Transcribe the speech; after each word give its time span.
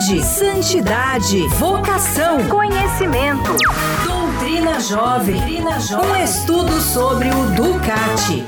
saúde, 0.00 0.24
santidade, 0.24 1.46
vocação, 1.58 2.38
conhecimento. 2.48 3.54
Doutrina 4.04 4.80
Jovem. 4.80 5.36
Doutrina 5.36 5.78
Jovem. 5.80 6.10
Um 6.10 6.24
estudo 6.24 6.72
sobre 6.80 7.28
o 7.28 7.44
Ducati. 7.54 8.44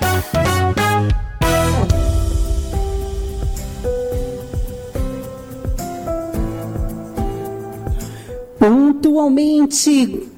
Pontualmente 8.58 10.28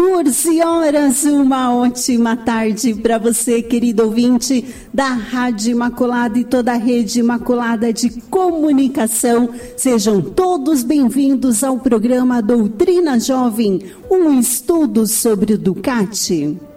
14 0.00 0.62
horas, 0.62 1.24
uma 1.24 1.74
ótima 1.76 2.34
tarde 2.34 2.94
para 2.94 3.18
você, 3.18 3.60
querido 3.60 4.02
ouvinte 4.04 4.64
da 4.94 5.08
Rádio 5.08 5.72
Imaculada 5.72 6.38
e 6.38 6.44
toda 6.44 6.72
a 6.72 6.76
rede 6.76 7.20
Imaculada 7.20 7.92
de 7.92 8.08
Comunicação. 8.22 9.50
Sejam 9.76 10.22
todos 10.22 10.82
bem-vindos 10.82 11.62
ao 11.62 11.78
programa 11.78 12.40
Doutrina 12.40 13.20
Jovem, 13.20 13.92
um 14.10 14.40
estudo 14.40 15.06
sobre 15.06 15.52
o 15.52 15.58
Ducati. 15.58 16.69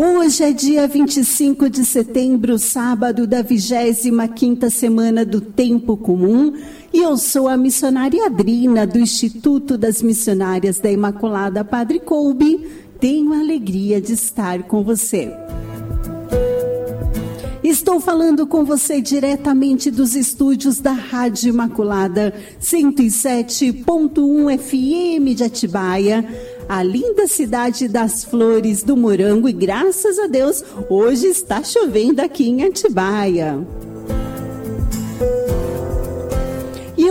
Hoje 0.00 0.44
é 0.44 0.52
dia 0.52 0.86
25 0.86 1.68
de 1.68 1.84
setembro, 1.84 2.56
sábado 2.56 3.26
da 3.26 3.42
25ª 3.42 4.70
semana 4.70 5.24
do 5.24 5.40
Tempo 5.40 5.96
Comum. 5.96 6.52
E 6.92 7.02
eu 7.02 7.16
sou 7.16 7.48
a 7.48 7.56
missionária 7.56 8.26
Adrina, 8.26 8.86
do 8.86 8.96
Instituto 8.96 9.76
das 9.76 10.00
Missionárias 10.00 10.78
da 10.78 10.88
Imaculada 10.88 11.64
Padre 11.64 11.98
Coube. 11.98 12.64
Tenho 13.00 13.32
a 13.32 13.40
alegria 13.40 14.00
de 14.00 14.12
estar 14.12 14.62
com 14.62 14.84
você. 14.84 15.32
Estou 17.60 17.98
falando 17.98 18.46
com 18.46 18.64
você 18.64 19.00
diretamente 19.00 19.90
dos 19.90 20.14
estúdios 20.14 20.78
da 20.78 20.92
Rádio 20.92 21.48
Imaculada 21.48 22.32
107.1 22.62 24.58
FM 24.58 25.34
de 25.34 25.42
Atibaia, 25.42 26.24
a 26.68 26.82
linda 26.82 27.26
cidade 27.26 27.88
das 27.88 28.24
flores 28.24 28.82
do 28.82 28.96
morango 28.96 29.48
e 29.48 29.52
graças 29.52 30.18
a 30.18 30.26
Deus 30.26 30.62
hoje 30.88 31.26
está 31.26 31.62
chovendo 31.64 32.20
aqui 32.20 32.48
em 32.48 32.64
Atibaia. 32.64 33.58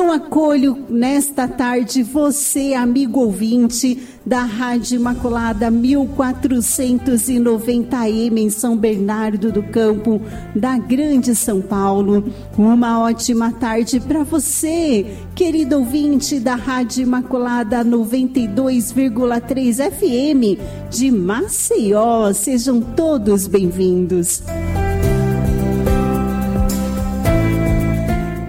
E 0.08 0.10
eu 0.10 0.14
acolho 0.14 0.86
nesta 0.90 1.50
tarde 1.50 2.02
você, 2.02 2.74
amigo 2.74 3.20
ouvinte 3.20 4.08
da 4.26 4.44
Rádio 4.44 4.96
Imaculada 4.96 5.70
1490M 5.70 8.38
em 8.38 8.50
São 8.50 8.78
Bernardo 8.78 9.52
do 9.52 9.62
Campo, 9.64 10.22
da 10.56 10.78
Grande 10.78 11.36
São 11.36 11.60
Paulo. 11.60 12.24
Uma 12.58 13.02
ótima 13.02 13.52
tarde 13.52 14.00
para 14.00 14.24
você, 14.24 15.06
querido 15.36 15.80
ouvinte 15.80 16.40
da 16.40 16.56
Rádio 16.56 17.04
Imaculada 17.04 17.84
92,3 17.84 19.92
FM 19.92 20.58
de 20.90 21.12
Maceió. 21.12 22.32
Sejam 22.32 22.80
todos 22.80 23.46
bem-vindos. 23.46 24.42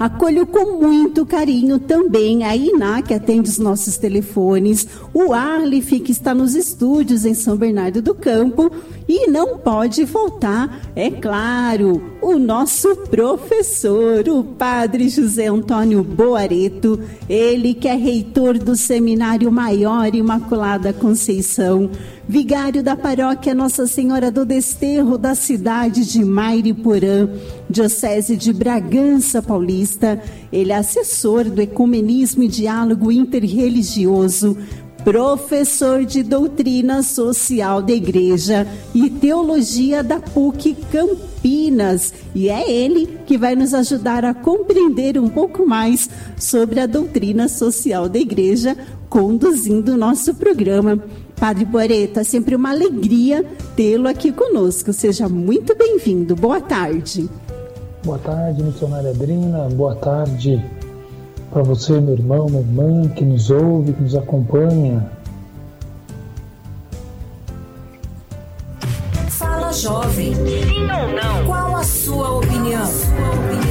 Acolho 0.00 0.46
com 0.46 0.80
muito 0.80 1.26
carinho 1.26 1.78
também 1.78 2.42
a 2.42 2.56
Iná, 2.56 3.02
que 3.02 3.12
atende 3.12 3.50
os 3.50 3.58
nossos 3.58 3.98
telefones, 3.98 4.88
o 5.12 5.34
Arlif, 5.34 6.00
que 6.00 6.10
está 6.10 6.34
nos 6.34 6.54
estúdios 6.54 7.26
em 7.26 7.34
São 7.34 7.54
Bernardo 7.54 8.00
do 8.00 8.14
Campo, 8.14 8.72
e 9.12 9.26
não 9.26 9.58
pode 9.58 10.06
faltar, 10.06 10.82
é 10.94 11.10
claro, 11.10 12.00
o 12.22 12.38
nosso 12.38 12.94
professor, 12.94 14.28
o 14.28 14.44
Padre 14.44 15.08
José 15.08 15.48
Antônio 15.48 16.04
Boareto, 16.04 17.00
ele 17.28 17.74
que 17.74 17.88
é 17.88 17.96
reitor 17.96 18.56
do 18.56 18.76
Seminário 18.76 19.50
Maior 19.50 20.14
Imaculada 20.14 20.92
Conceição 20.92 21.90
vigário 22.30 22.80
da 22.80 22.94
paróquia 22.94 23.52
Nossa 23.52 23.88
Senhora 23.88 24.30
do 24.30 24.44
Desterro 24.44 25.18
da 25.18 25.34
cidade 25.34 26.06
de 26.06 26.24
Mairiporã, 26.24 27.28
Diocese 27.68 28.36
de 28.36 28.52
Bragança 28.52 29.42
Paulista. 29.42 30.22
Ele 30.52 30.70
é 30.70 30.76
assessor 30.76 31.50
do 31.50 31.60
Ecumenismo 31.60 32.44
e 32.44 32.48
Diálogo 32.48 33.10
Interreligioso, 33.10 34.56
professor 35.04 36.04
de 36.04 36.22
doutrina 36.22 37.02
social 37.02 37.82
da 37.82 37.92
igreja 37.92 38.66
e 38.94 39.08
teologia 39.08 40.02
da 40.02 40.20
PUC 40.20 40.76
Campinas. 40.90 42.12
E 42.34 42.48
é 42.48 42.70
ele 42.70 43.18
que 43.26 43.38
vai 43.38 43.54
nos 43.54 43.72
ajudar 43.74 44.24
a 44.24 44.34
compreender 44.34 45.18
um 45.18 45.28
pouco 45.28 45.66
mais 45.66 46.08
sobre 46.36 46.80
a 46.80 46.86
doutrina 46.86 47.48
social 47.48 48.08
da 48.08 48.18
igreja, 48.18 48.76
conduzindo 49.08 49.92
o 49.92 49.96
nosso 49.96 50.34
programa. 50.34 51.02
Padre 51.38 51.64
Boareta, 51.64 52.20
é 52.20 52.24
sempre 52.24 52.54
uma 52.54 52.70
alegria 52.70 53.44
tê-lo 53.74 54.08
aqui 54.08 54.30
conosco. 54.30 54.92
Seja 54.92 55.28
muito 55.28 55.74
bem-vindo. 55.74 56.36
Boa 56.36 56.60
tarde. 56.60 57.28
Boa 58.04 58.18
tarde, 58.18 58.62
missionária 58.62 59.10
Adrina. 59.10 59.68
Boa 59.70 59.94
tarde 59.94 60.62
para 61.50 61.62
você, 61.62 62.00
meu 62.00 62.14
irmão, 62.14 62.46
minha 62.46 62.60
irmã, 62.60 63.08
que 63.08 63.24
nos 63.24 63.50
ouve, 63.50 63.92
que 63.92 64.02
nos 64.02 64.14
acompanha. 64.14 65.10
Fala, 69.28 69.72
jovem. 69.72 70.34
Sim 70.34 70.82
ou 70.82 71.08
não? 71.12 71.46
Qual 71.46 71.76
a 71.76 71.84
sua 71.84 72.30
opinião? 72.38 72.86
Sua 72.86 73.30
opinião. 73.30 73.70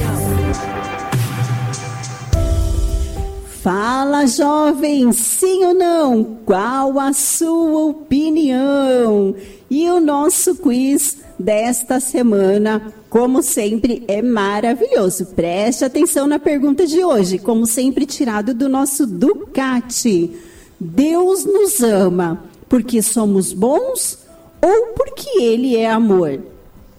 Fala, 3.62 4.26
jovem, 4.26 5.12
sim 5.12 5.64
ou 5.64 5.74
não? 5.74 6.24
Qual 6.44 6.98
a 6.98 7.12
sua 7.12 7.86
opinião? 7.90 9.34
E 9.70 9.88
o 9.88 10.00
nosso 10.00 10.56
quiz 10.56 11.18
desta 11.38 12.00
semana, 12.00 12.92
como 13.08 13.40
sempre, 13.40 14.02
é 14.08 14.20
maravilhoso. 14.20 15.26
Preste 15.26 15.84
atenção 15.84 16.26
na 16.26 16.40
pergunta 16.40 16.84
de 16.84 17.04
hoje, 17.04 17.38
como 17.38 17.64
sempre, 17.66 18.04
tirado 18.04 18.52
do 18.52 18.68
nosso 18.68 19.06
Ducati. 19.06 20.32
Deus 20.78 21.44
nos 21.44 21.80
ama 21.82 22.42
porque 22.68 23.00
somos 23.00 23.52
bons 23.52 24.18
ou 24.60 24.88
porque 24.88 25.40
Ele 25.40 25.76
é 25.76 25.88
amor? 25.88 26.40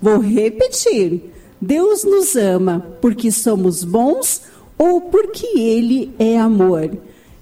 Vou 0.01 0.19
repetir. 0.19 1.29
Deus 1.59 2.05
nos 2.05 2.37
ama 2.37 2.85
porque 3.01 3.33
somos 3.33 3.83
bons 3.83 4.43
ou 4.77 5.01
porque 5.01 5.45
Ele 5.59 6.13
é 6.17 6.39
amor? 6.39 6.89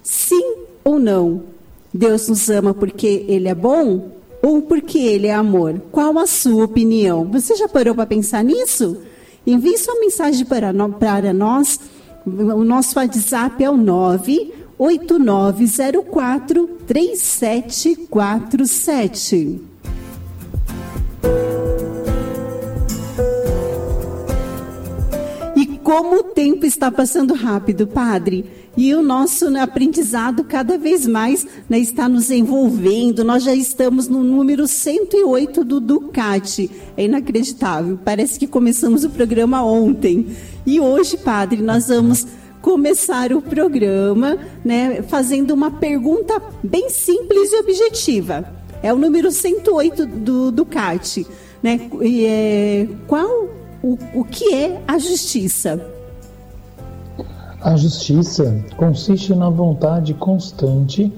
Sim 0.02 0.56
ou 0.84 1.00
não? 1.00 1.44
Deus 1.94 2.28
nos 2.28 2.50
ama 2.50 2.74
porque 2.74 3.26
Ele 3.28 3.48
é 3.48 3.54
bom 3.54 4.19
ou 4.42 4.62
porque 4.62 4.98
Ele 4.98 5.28
é 5.28 5.34
amor? 5.34 5.82
Qual 5.92 6.18
a 6.18 6.26
sua 6.26 6.64
opinião? 6.66 7.26
Você 7.32 7.56
já 7.56 7.68
parou 7.68 7.94
para 7.96 8.06
pensar 8.06 8.42
nisso? 8.44 8.98
Envie 9.46 9.78
sua 9.78 10.00
mensagem 10.00 10.46
para, 10.46 10.74
para 11.00 11.34
nós. 11.34 11.80
O 12.26 12.64
nosso 12.64 12.98
WhatsApp 13.00 13.64
é 13.64 13.70
o 13.70 13.78
98904 13.78 16.68
3747. 16.86 19.69
Como 25.90 26.18
o 26.18 26.24
tempo 26.24 26.68
está 26.68 26.92
passando 26.92 27.34
rápido, 27.34 27.88
Padre. 27.88 28.46
E 28.78 28.94
o 28.94 29.02
nosso 29.02 29.48
aprendizado 29.58 30.44
cada 30.44 30.78
vez 30.78 31.08
mais 31.08 31.48
né, 31.68 31.80
está 31.80 32.08
nos 32.08 32.30
envolvendo. 32.30 33.24
Nós 33.24 33.42
já 33.42 33.56
estamos 33.56 34.08
no 34.08 34.24
número 34.24 34.68
108 34.68 35.64
do 35.64 35.80
Ducati. 35.80 36.70
É 36.96 37.06
inacreditável. 37.06 37.98
Parece 38.06 38.38
que 38.38 38.46
começamos 38.46 39.04
o 39.04 39.10
programa 39.10 39.66
ontem. 39.66 40.28
E 40.64 40.80
hoje, 40.80 41.18
Padre, 41.18 41.64
nós 41.64 41.88
vamos 41.88 42.28
começar 42.62 43.34
o 43.34 43.42
programa 43.42 44.38
né, 44.64 45.02
fazendo 45.02 45.56
uma 45.56 45.72
pergunta 45.72 46.40
bem 46.64 46.92
simples 46.92 47.52
e 47.52 47.56
objetiva. 47.62 48.48
É 48.84 48.94
o 48.94 48.96
número 48.96 49.32
108 49.32 50.06
do 50.06 50.52
Ducati. 50.52 51.26
Né? 51.64 51.90
E, 52.00 52.26
é, 52.28 52.88
qual 53.08 53.50
o, 53.82 53.98
o 54.14 54.24
que 54.24 54.54
é 54.54 54.82
a 54.88 54.98
justiça? 54.98 55.80
A 57.62 57.76
justiça 57.76 58.64
consiste 58.78 59.36
na 59.36 59.50
vontade 59.50 60.14
constante 60.14 61.12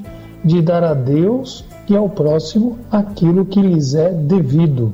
de 0.43 0.61
dar 0.61 0.83
a 0.83 0.93
Deus 0.93 1.63
e 1.87 1.95
ao 1.95 2.09
próximo 2.09 2.79
aquilo 2.91 3.45
que 3.45 3.61
lhes 3.61 3.93
é 3.93 4.11
devido, 4.11 4.93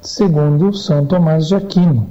segundo 0.00 0.74
São 0.74 1.06
Tomás 1.06 1.46
de 1.48 1.54
Aquino. 1.54 2.08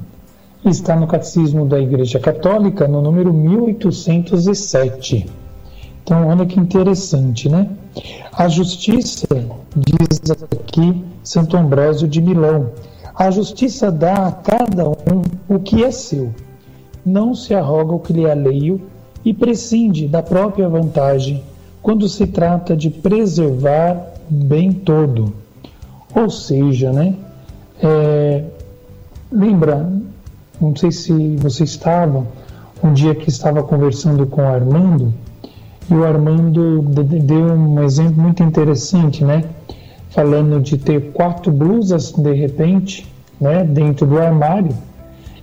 Está 0.63 0.95
no 0.95 1.07
Catecismo 1.07 1.65
da 1.65 1.79
Igreja 1.79 2.19
Católica, 2.19 2.87
no 2.87 3.01
número 3.01 3.33
1807. 3.33 5.27
Então, 6.03 6.27
olha 6.27 6.45
que 6.45 6.59
interessante, 6.59 7.49
né? 7.49 7.69
A 8.31 8.47
justiça, 8.47 9.27
diz 9.75 10.31
aqui 10.31 11.03
Santo 11.23 11.57
Ambrósio 11.57 12.07
de 12.07 12.21
Milão, 12.21 12.69
a 13.21 13.29
justiça 13.29 13.91
dá 13.91 14.25
a 14.25 14.31
cada 14.31 14.89
um 14.89 15.21
o 15.47 15.59
que 15.59 15.83
é 15.83 15.91
seu, 15.91 16.31
não 17.05 17.35
se 17.35 17.53
arroga 17.53 17.93
o 17.93 17.99
que 17.99 18.11
lhe 18.11 18.25
é 18.25 18.31
alheio 18.31 18.81
e 19.23 19.31
prescinde 19.31 20.07
da 20.07 20.23
própria 20.23 20.67
vantagem 20.67 21.43
quando 21.83 22.09
se 22.09 22.25
trata 22.25 22.75
de 22.75 22.89
preservar 22.89 24.11
o 24.27 24.33
bem 24.33 24.73
todo. 24.73 25.35
Ou 26.15 26.31
seja, 26.31 26.91
né? 26.91 27.13
É, 27.79 28.43
lembra, 29.31 29.87
não 30.59 30.75
sei 30.75 30.91
se 30.91 31.35
você 31.35 31.63
estava, 31.63 32.25
um 32.83 32.91
dia 32.91 33.13
que 33.13 33.29
estava 33.29 33.61
conversando 33.61 34.25
com 34.25 34.41
o 34.41 34.47
Armando, 34.47 35.13
e 35.87 35.93
o 35.93 36.03
Armando 36.03 36.81
deu 36.81 37.53
um 37.53 37.83
exemplo 37.83 38.19
muito 38.19 38.41
interessante, 38.41 39.23
né? 39.23 39.43
Falando 40.09 40.59
de 40.59 40.75
ter 40.75 41.11
quatro 41.11 41.51
blusas 41.51 42.11
de 42.11 42.33
repente 42.33 43.10
né, 43.41 43.63
dentro 43.63 44.05
do 44.05 44.19
armário 44.19 44.73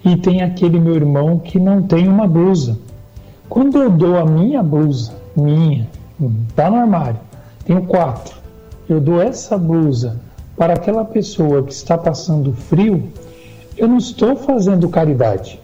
e 0.04 0.16
tem 0.16 0.40
aquele 0.40 0.78
meu 0.78 0.94
irmão 0.94 1.40
que 1.40 1.58
não 1.58 1.82
tem 1.82 2.08
uma 2.08 2.28
blusa. 2.28 2.78
Quando 3.48 3.82
eu 3.82 3.90
dou 3.90 4.16
a 4.16 4.24
minha 4.24 4.62
blusa, 4.62 5.12
minha, 5.36 5.88
tá 6.54 6.70
no 6.70 6.76
armário, 6.76 7.18
tenho 7.64 7.82
quatro, 7.82 8.36
eu 8.88 9.00
dou 9.00 9.20
essa 9.20 9.58
blusa 9.58 10.20
para 10.56 10.74
aquela 10.74 11.04
pessoa 11.04 11.62
que 11.62 11.72
está 11.72 11.98
passando 11.98 12.52
frio, 12.52 13.02
eu 13.76 13.88
não 13.88 13.98
estou 13.98 14.36
fazendo 14.36 14.88
caridade. 14.88 15.60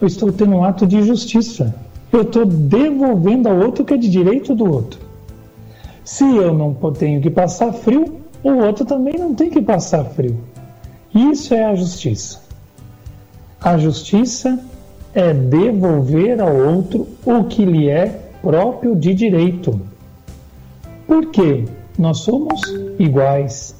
Eu 0.00 0.06
estou 0.08 0.32
tendo 0.32 0.56
um 0.56 0.64
ato 0.64 0.86
de 0.86 1.02
justiça. 1.02 1.74
Eu 2.12 2.22
estou 2.22 2.44
devolvendo 2.44 3.48
ao 3.48 3.56
outro 3.56 3.84
que 3.84 3.94
é 3.94 3.96
de 3.96 4.08
direito 4.08 4.54
do 4.54 4.70
outro. 4.70 5.00
Se 6.04 6.24
eu 6.24 6.52
não 6.52 6.74
tenho 6.92 7.20
que 7.20 7.30
passar 7.30 7.72
frio, 7.72 8.20
o 8.42 8.50
outro 8.50 8.84
também 8.84 9.14
não 9.18 9.34
tem 9.34 9.48
que 9.48 9.62
passar 9.62 10.04
frio. 10.04 10.38
Isso 11.14 11.52
é 11.52 11.64
a 11.64 11.74
justiça. 11.74 12.40
A 13.60 13.76
justiça 13.76 14.58
é 15.14 15.32
devolver 15.32 16.40
ao 16.40 16.54
outro 16.54 17.06
o 17.24 17.44
que 17.44 17.64
lhe 17.64 17.88
é 17.88 18.06
próprio 18.40 18.96
de 18.96 19.12
direito. 19.14 19.80
Porque 21.06 21.64
nós 21.98 22.18
somos 22.18 22.60
iguais. 22.98 23.76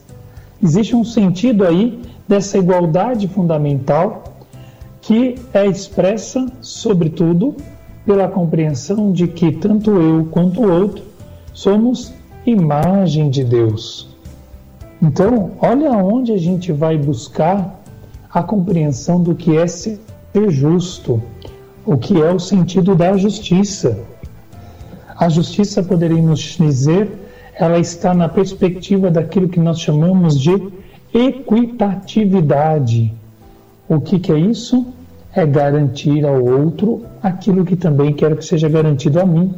Existe 0.62 0.94
um 0.94 1.05
sentido 1.05 1.67
aí 1.67 2.00
dessa 2.29 2.58
igualdade 2.58 3.26
fundamental 3.26 4.25
que 5.00 5.34
é 5.52 5.67
expressa, 5.67 6.46
sobretudo, 6.61 7.56
pela 8.06 8.29
compreensão 8.29 9.11
de 9.11 9.26
que 9.26 9.52
tanto 9.52 9.90
eu 9.90 10.26
quanto 10.26 10.62
o 10.62 10.70
outro 10.70 11.02
somos 11.52 12.12
imagem 12.46 13.31
de 13.31 13.43
Deus. 13.43 14.11
Então, 15.02 15.50
olha 15.60 15.90
onde 15.90 16.31
a 16.31 16.38
gente 16.38 16.70
vai 16.70 16.96
buscar 16.96 17.82
a 18.32 18.40
compreensão 18.40 19.20
do 19.20 19.34
que 19.34 19.58
é 19.58 19.66
ser 19.66 19.99
justo, 20.49 21.20
o 21.84 21.99
que 21.99 22.22
é 22.22 22.32
o 22.32 22.38
sentido 22.38 22.94
da 22.94 23.16
justiça. 23.16 23.99
A 25.19 25.28
justiça, 25.28 25.82
poderíamos 25.82 26.38
dizer, 26.38 27.10
ela 27.54 27.81
está 27.81 28.14
na 28.14 28.28
perspectiva 28.28 29.10
daquilo 29.10 29.49
que 29.49 29.58
nós 29.58 29.81
chamamos 29.81 30.38
de 30.38 30.70
equitatividade. 31.12 33.12
O 33.88 34.00
que, 34.00 34.20
que 34.20 34.31
é 34.31 34.38
isso? 34.38 34.87
É 35.34 35.44
garantir 35.44 36.25
ao 36.25 36.44
outro 36.44 37.05
aquilo 37.20 37.64
que 37.64 37.75
também 37.75 38.12
quero 38.12 38.37
que 38.37 38.44
seja 38.44 38.69
garantido 38.69 39.20
a 39.20 39.26
mim. 39.26 39.52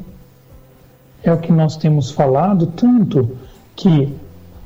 É 1.22 1.30
o 1.30 1.36
que 1.36 1.52
nós 1.52 1.76
temos 1.76 2.10
falado 2.10 2.68
tanto 2.68 3.36
que 3.76 4.23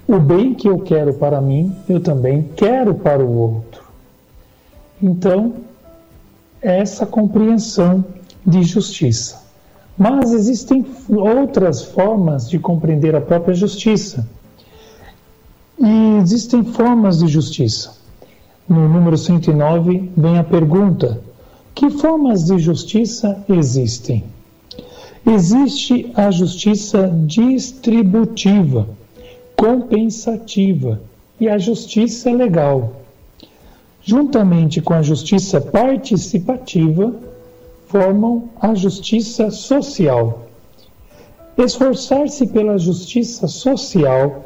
o 0.08 0.18
bem 0.18 0.54
que 0.54 0.66
eu 0.66 0.78
quero 0.78 1.12
para 1.12 1.38
mim, 1.38 1.76
eu 1.86 2.00
também 2.00 2.48
quero 2.56 2.94
para 2.94 3.22
o 3.22 3.30
outro. 3.30 3.82
Então, 5.02 5.56
essa 6.62 7.04
compreensão 7.04 8.02
de 8.44 8.62
justiça. 8.62 9.42
Mas 9.98 10.32
existem 10.32 10.86
outras 11.10 11.82
formas 11.82 12.48
de 12.48 12.58
compreender 12.58 13.14
a 13.14 13.20
própria 13.20 13.54
justiça. 13.54 14.26
E 15.78 16.16
existem 16.22 16.64
formas 16.64 17.18
de 17.18 17.28
justiça. 17.28 17.98
No 18.66 18.88
número 18.88 19.18
109 19.18 20.10
vem 20.16 20.38
a 20.38 20.44
pergunta: 20.44 21.20
que 21.74 21.90
formas 21.90 22.46
de 22.46 22.58
justiça 22.58 23.44
existem? 23.48 24.24
Existe 25.26 26.10
a 26.14 26.30
justiça 26.30 27.12
distributiva 27.26 28.97
compensativa 29.58 31.00
e 31.40 31.48
a 31.48 31.58
justiça 31.58 32.30
legal. 32.30 32.92
Juntamente 34.00 34.80
com 34.80 34.94
a 34.94 35.02
justiça 35.02 35.60
participativa, 35.60 37.12
formam 37.88 38.50
a 38.60 38.72
justiça 38.72 39.50
social. 39.50 40.42
Esforçar-se 41.56 42.46
pela 42.46 42.78
justiça 42.78 43.48
social 43.48 44.44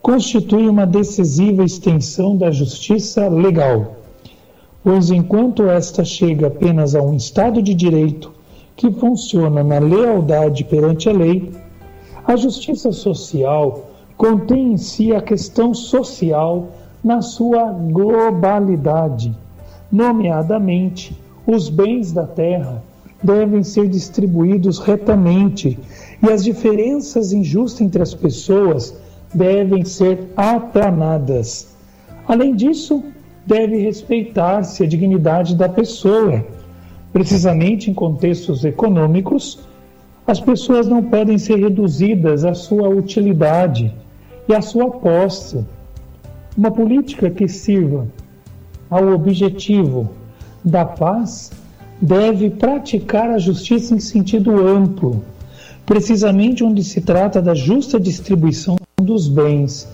constitui 0.00 0.68
uma 0.68 0.86
decisiva 0.86 1.64
extensão 1.64 2.36
da 2.36 2.52
justiça 2.52 3.28
legal, 3.28 3.96
pois 4.84 5.10
enquanto 5.10 5.68
esta 5.68 6.04
chega 6.04 6.46
apenas 6.46 6.94
a 6.94 7.02
um 7.02 7.16
Estado 7.16 7.60
de 7.60 7.74
direito 7.74 8.32
que 8.76 8.92
funciona 8.92 9.64
na 9.64 9.80
lealdade 9.80 10.62
perante 10.62 11.08
a 11.08 11.12
lei, 11.12 11.50
a 12.24 12.36
justiça 12.36 12.92
social 12.92 13.95
contém 14.16 14.72
em 14.72 14.76
si 14.76 15.12
a 15.12 15.20
questão 15.20 15.74
social 15.74 16.68
na 17.04 17.20
sua 17.20 17.70
globalidade. 17.72 19.34
Nomeadamente, 19.92 21.16
os 21.46 21.68
bens 21.68 22.12
da 22.12 22.26
terra 22.26 22.82
devem 23.22 23.62
ser 23.62 23.88
distribuídos 23.88 24.78
retamente 24.78 25.78
e 26.22 26.32
as 26.32 26.42
diferenças 26.42 27.32
injustas 27.32 27.80
entre 27.80 28.02
as 28.02 28.14
pessoas 28.14 28.96
devem 29.32 29.84
ser 29.84 30.32
aplanadas. 30.36 31.74
Além 32.26 32.54
disso, 32.54 33.04
deve 33.46 33.78
respeitar-se 33.78 34.82
a 34.82 34.86
dignidade 34.86 35.54
da 35.54 35.68
pessoa. 35.68 36.44
Precisamente 37.12 37.90
em 37.90 37.94
contextos 37.94 38.64
econômicos, 38.64 39.60
as 40.26 40.40
pessoas 40.40 40.88
não 40.88 41.02
podem 41.02 41.38
ser 41.38 41.60
reduzidas 41.60 42.44
à 42.44 42.52
sua 42.52 42.88
utilidade 42.88 43.94
e 44.48 44.54
a 44.54 44.60
sua 44.60 44.90
posse. 44.90 45.64
Uma 46.56 46.70
política 46.70 47.30
que 47.30 47.46
sirva 47.46 48.06
ao 48.88 49.08
objetivo 49.08 50.10
da 50.64 50.84
paz 50.84 51.52
deve 52.00 52.50
praticar 52.50 53.30
a 53.30 53.38
justiça 53.38 53.94
em 53.94 54.00
sentido 54.00 54.66
amplo, 54.66 55.24
precisamente 55.84 56.64
onde 56.64 56.82
se 56.82 57.00
trata 57.00 57.40
da 57.40 57.54
justa 57.54 57.98
distribuição 57.98 58.76
dos 59.00 59.28
bens, 59.28 59.88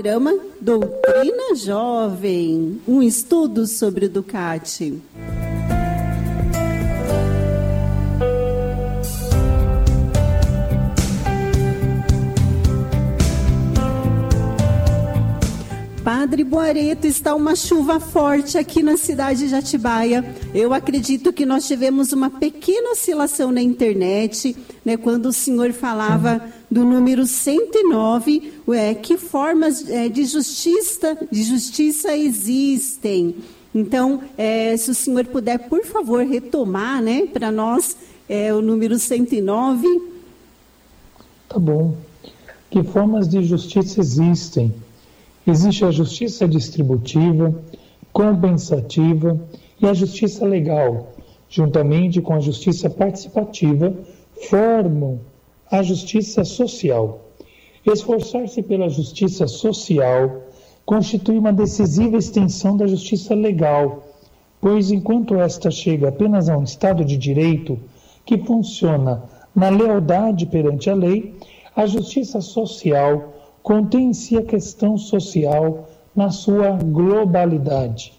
programa 0.00 0.34
Doutrina 0.58 1.54
Jovem, 1.54 2.80
um 2.88 3.02
estudo 3.02 3.66
sobre 3.66 4.06
o 4.06 4.08
Ducati. 4.08 4.98
Padre 16.02 16.44
Boareto, 16.44 17.06
está 17.06 17.34
uma 17.34 17.54
chuva 17.54 18.00
forte 18.00 18.56
aqui 18.56 18.82
na 18.82 18.96
cidade 18.96 19.48
de 19.48 19.54
Atibaia. 19.54 20.24
Eu 20.54 20.72
acredito 20.72 21.30
que 21.30 21.44
nós 21.44 21.66
tivemos 21.66 22.14
uma 22.14 22.30
pequena 22.30 22.92
oscilação 22.92 23.52
na 23.52 23.60
internet, 23.60 24.56
né, 24.82 24.96
quando 24.96 25.26
o 25.26 25.32
senhor 25.32 25.74
falava 25.74 26.42
do 26.70 26.84
número 26.84 27.26
109, 27.26 28.52
é, 28.68 28.94
que 28.94 29.16
formas 29.16 29.88
é, 29.88 30.08
de 30.08 30.24
justiça, 30.24 31.18
de 31.30 31.42
justiça 31.42 32.16
existem. 32.16 33.34
Então, 33.74 34.22
é, 34.38 34.76
se 34.76 34.90
o 34.90 34.94
senhor 34.94 35.26
puder, 35.26 35.58
por 35.68 35.84
favor, 35.84 36.24
retomar, 36.24 37.02
né, 37.02 37.26
para 37.26 37.50
nós, 37.50 37.96
é, 38.28 38.54
o 38.54 38.62
número 38.62 38.98
109. 38.98 39.86
Tá 41.48 41.58
bom. 41.58 41.96
Que 42.70 42.84
formas 42.84 43.28
de 43.28 43.42
justiça 43.42 44.00
existem? 44.00 44.72
Existe 45.44 45.84
a 45.84 45.90
justiça 45.90 46.46
distributiva, 46.46 47.52
compensativa 48.12 49.40
e 49.80 49.86
a 49.86 49.94
justiça 49.94 50.44
legal, 50.44 51.12
juntamente 51.48 52.20
com 52.20 52.34
a 52.34 52.40
justiça 52.40 52.88
participativa, 52.88 53.92
formam 54.48 55.20
a 55.70 55.82
justiça 55.82 56.44
social. 56.44 57.20
Esforçar-se 57.86 58.62
pela 58.62 58.88
justiça 58.88 59.46
social 59.46 60.42
constitui 60.84 61.38
uma 61.38 61.52
decisiva 61.52 62.16
extensão 62.16 62.76
da 62.76 62.86
justiça 62.86 63.34
legal, 63.34 64.02
pois 64.60 64.90
enquanto 64.90 65.36
esta 65.36 65.70
chega 65.70 66.08
apenas 66.08 66.48
a 66.48 66.58
um 66.58 66.64
Estado 66.64 67.04
de 67.04 67.16
direito 67.16 67.78
que 68.26 68.36
funciona 68.36 69.22
na 69.54 69.68
lealdade 69.68 70.46
perante 70.46 70.90
a 70.90 70.94
lei, 70.94 71.34
a 71.74 71.86
justiça 71.86 72.40
social 72.40 73.32
contém 73.62 74.08
em 74.08 74.12
si 74.12 74.36
a 74.36 74.42
questão 74.42 74.98
social 74.98 75.88
na 76.14 76.30
sua 76.30 76.72
globalidade. 76.72 78.12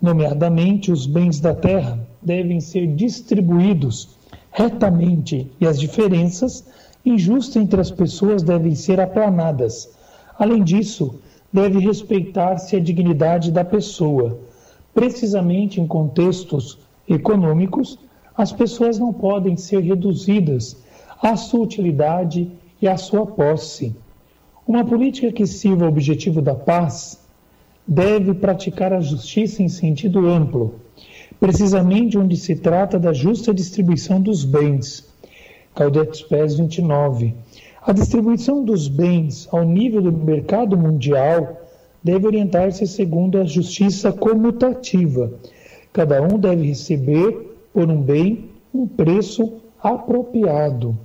Nomeadamente, 0.00 0.92
os 0.92 1.06
bens 1.06 1.40
da 1.40 1.54
terra 1.54 1.98
devem 2.20 2.60
ser 2.60 2.86
distribuídos 2.94 4.15
retamente 4.56 5.52
e 5.60 5.66
as 5.66 5.78
diferenças 5.78 6.64
injustas 7.04 7.56
entre 7.56 7.78
as 7.78 7.90
pessoas 7.90 8.42
devem 8.42 8.74
ser 8.74 8.98
aplanadas. 8.98 9.94
Além 10.38 10.64
disso, 10.64 11.16
deve 11.52 11.78
respeitar-se 11.78 12.74
a 12.74 12.80
dignidade 12.80 13.52
da 13.52 13.62
pessoa. 13.62 14.38
Precisamente 14.94 15.78
em 15.78 15.86
contextos 15.86 16.78
econômicos, 17.06 17.98
as 18.34 18.50
pessoas 18.50 18.98
não 18.98 19.12
podem 19.12 19.58
ser 19.58 19.80
reduzidas 19.80 20.82
à 21.22 21.36
sua 21.36 21.60
utilidade 21.60 22.50
e 22.80 22.88
à 22.88 22.96
sua 22.96 23.26
posse. 23.26 23.94
Uma 24.66 24.86
política 24.86 25.30
que 25.30 25.46
sirva 25.46 25.84
ao 25.84 25.90
objetivo 25.90 26.40
da 26.40 26.54
paz 26.54 27.20
deve 27.86 28.32
praticar 28.32 28.94
a 28.94 29.00
justiça 29.00 29.62
em 29.62 29.68
sentido 29.68 30.26
amplo, 30.26 30.76
precisamente 31.38 32.18
onde 32.18 32.36
se 32.36 32.56
trata 32.56 32.98
da 32.98 33.12
justa 33.12 33.52
distribuição 33.52 34.20
dos 34.20 34.44
bens. 34.44 35.06
Caudetes 35.74 36.22
Pés 36.22 36.54
29. 36.56 37.34
A 37.82 37.92
distribuição 37.92 38.64
dos 38.64 38.88
bens 38.88 39.48
ao 39.52 39.64
nível 39.64 40.02
do 40.02 40.12
mercado 40.12 40.76
mundial 40.76 41.60
deve 42.02 42.26
orientar-se 42.26 42.86
segundo 42.86 43.38
a 43.38 43.44
justiça 43.44 44.12
comutativa. 44.12 45.32
Cada 45.92 46.22
um 46.22 46.38
deve 46.38 46.66
receber 46.66 47.56
por 47.72 47.90
um 47.90 48.00
bem 48.00 48.50
um 48.72 48.86
preço 48.86 49.54
apropriado. 49.82 50.96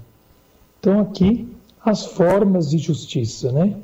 Então, 0.79 0.99
aqui 0.99 1.47
as 1.83 2.05
formas 2.05 2.69
de 2.69 2.77
justiça, 2.77 3.51
né? 3.51 3.75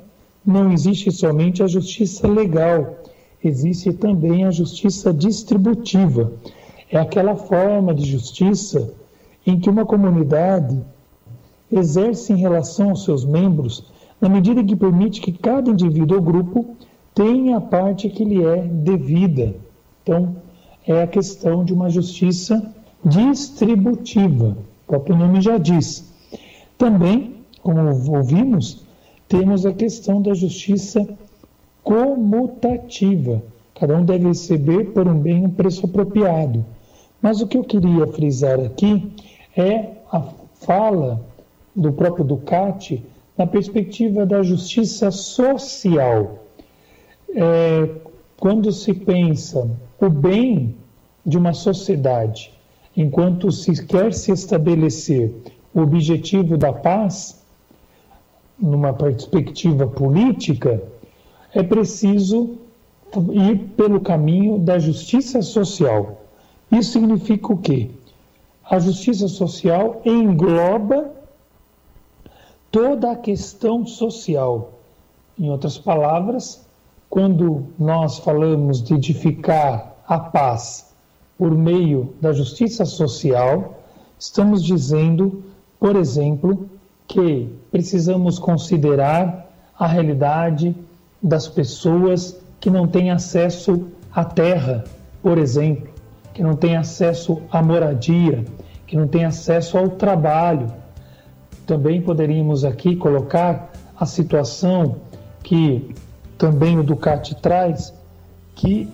Não 0.46 0.72
existe 0.72 1.12
somente 1.12 1.62
a 1.62 1.68
justiça 1.68 2.28
legal, 2.28 2.98
existe 3.44 3.94
também 3.94 4.46
a 4.46 4.52
justiça 4.52 5.14
distributiva. 5.14 6.32
É 6.92 6.98
aquela 6.98 7.36
forma 7.36 7.94
de 7.94 8.06
justiça 8.06 8.94
em 9.46 9.60
que 9.60 9.70
uma 9.70 9.86
comunidade 9.86 10.80
exerce 11.72 12.34
em 12.34 12.38
relação 12.38 12.90
aos 12.92 13.04
seus 13.04 13.26
membros 13.26 13.92
na 14.20 14.30
medida 14.30 14.64
que 14.64 14.76
permite 14.76 15.22
que 15.22 15.32
cada 15.32 15.70
indivíduo 15.70 16.18
ou 16.18 16.24
grupo 16.24 16.76
tenha 17.14 17.58
a 17.58 17.62
parte 17.62 18.10
que 18.10 18.24
lhe 18.24 18.44
é 18.44 18.62
devida. 18.62 19.56
Então, 20.02 20.36
é 20.86 21.04
a 21.04 21.08
questão 21.08 21.64
de 21.64 21.74
uma 21.74 21.90
justiça 21.90 22.74
distributiva, 23.04 24.58
o 24.86 24.88
próprio 24.88 25.16
nome 25.16 25.42
já 25.42 25.58
diz. 25.58 26.12
Também 26.78 27.38
como 27.62 27.82
ouvimos, 28.16 28.86
temos 29.28 29.66
a 29.66 29.74
questão 29.74 30.22
da 30.22 30.34
justiça 30.34 31.06
comutativa. 31.88 33.42
Cada 33.74 33.96
um 33.96 34.04
deve 34.04 34.28
receber 34.28 34.92
por 34.92 35.08
um 35.08 35.18
bem 35.18 35.46
um 35.46 35.50
preço 35.50 35.86
apropriado. 35.86 36.66
Mas 37.22 37.40
o 37.40 37.48
que 37.48 37.58
eu 37.58 37.64
queria 37.64 38.06
frisar 38.08 38.60
aqui 38.60 39.10
é 39.56 39.92
a 40.12 40.22
fala 40.56 41.26
do 41.74 41.94
próprio 41.94 42.26
Ducati 42.26 43.06
na 43.38 43.48
perspectiva 43.48 44.26
da 44.26 44.44
justiça 44.44 45.12
social. 45.12 46.44
É, 47.34 47.90
quando 48.38 48.70
se 48.74 48.94
pensa 48.94 49.70
o 49.98 50.10
bem 50.10 50.76
de 51.26 51.38
uma 51.38 51.54
sociedade, 51.54 52.52
enquanto 52.98 53.50
se 53.50 53.86
quer 53.86 54.14
se 54.14 54.34
estabelecer 54.34 55.34
o 55.74 55.80
objetivo 55.80 56.58
da 56.58 56.74
paz, 56.74 57.42
numa 58.60 58.92
perspectiva 58.92 59.88
política, 59.88 60.82
é 61.54 61.64
preciso 61.64 62.58
ir 63.32 63.58
pelo 63.76 64.02
caminho 64.02 64.60
da 64.60 64.78
justiça 64.78 65.42
social. 65.42 66.22
Isso 66.72 66.92
significa 66.94 67.54
o 67.54 67.58
quê? 67.58 67.90
A 68.70 68.80
justiça 68.80 69.28
social 69.28 70.02
engloba 70.06 71.12
toda 72.70 73.12
a 73.12 73.16
questão 73.16 73.86
social. 73.86 74.74
Em 75.40 75.50
outras 75.50 75.78
palavras, 75.78 76.66
quando 77.10 77.68
nós 77.80 78.20
falamos 78.20 78.84
de 78.84 78.94
edificar 78.94 79.96
a 80.08 80.20
paz 80.20 80.94
por 81.38 81.52
meio 81.52 82.14
da 82.20 82.34
justiça 82.34 82.84
social, 82.86 83.80
estamos 84.20 84.64
dizendo, 84.64 85.44
por 85.80 85.96
exemplo, 85.96 86.70
que 87.08 87.48
precisamos 87.72 88.38
considerar 88.38 89.50
a 89.78 89.88
realidade 89.88 90.76
das 91.22 91.48
pessoas 91.48 92.40
que 92.60 92.70
não 92.70 92.88
têm 92.88 93.12
acesso 93.12 93.88
à 94.14 94.24
terra, 94.24 94.84
por 95.22 95.38
exemplo, 95.38 95.90
que 96.34 96.44
não 96.44 96.56
têm 96.56 96.78
acesso 96.78 97.42
à 97.52 97.62
moradia, 97.62 98.46
que 98.86 98.96
não 98.96 99.08
têm 99.08 99.26
acesso 99.26 99.78
ao 99.78 99.90
trabalho. 99.90 100.72
Também 101.66 102.02
poderíamos 102.02 102.64
aqui 102.64 102.96
colocar 102.96 103.72
a 104.00 104.06
situação 104.06 104.98
que 105.44 105.96
também 106.38 106.78
o 106.78 106.84
Ducati 106.84 107.36
traz, 107.36 107.94
que 108.56 108.90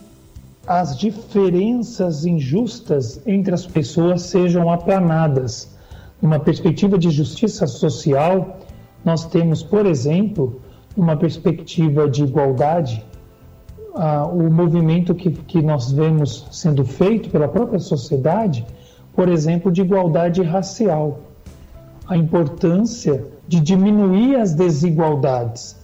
as 0.65 0.97
diferenças 0.97 2.25
injustas 2.25 3.21
entre 3.27 3.53
as 3.53 3.65
pessoas 3.67 4.21
sejam 4.21 4.71
aplanadas 4.71 5.73
numa 6.21 6.39
perspectiva 6.39 6.97
de 6.97 7.11
justiça 7.11 7.67
social, 7.67 8.59
nós 9.03 9.25
temos, 9.25 9.61
por 9.61 9.85
exemplo, 9.85 10.61
uma 10.95 11.15
perspectiva 11.15 12.09
de 12.09 12.23
igualdade, 12.23 13.03
uh, 13.93 14.27
o 14.27 14.51
movimento 14.51 15.13
que, 15.15 15.31
que 15.31 15.61
nós 15.61 15.91
vemos 15.91 16.47
sendo 16.51 16.85
feito 16.85 17.29
pela 17.29 17.47
própria 17.47 17.79
sociedade, 17.79 18.65
por 19.15 19.27
exemplo, 19.27 19.71
de 19.71 19.81
igualdade 19.81 20.41
racial. 20.41 21.21
A 22.07 22.17
importância 22.17 23.25
de 23.47 23.59
diminuir 23.59 24.35
as 24.35 24.53
desigualdades 24.53 25.77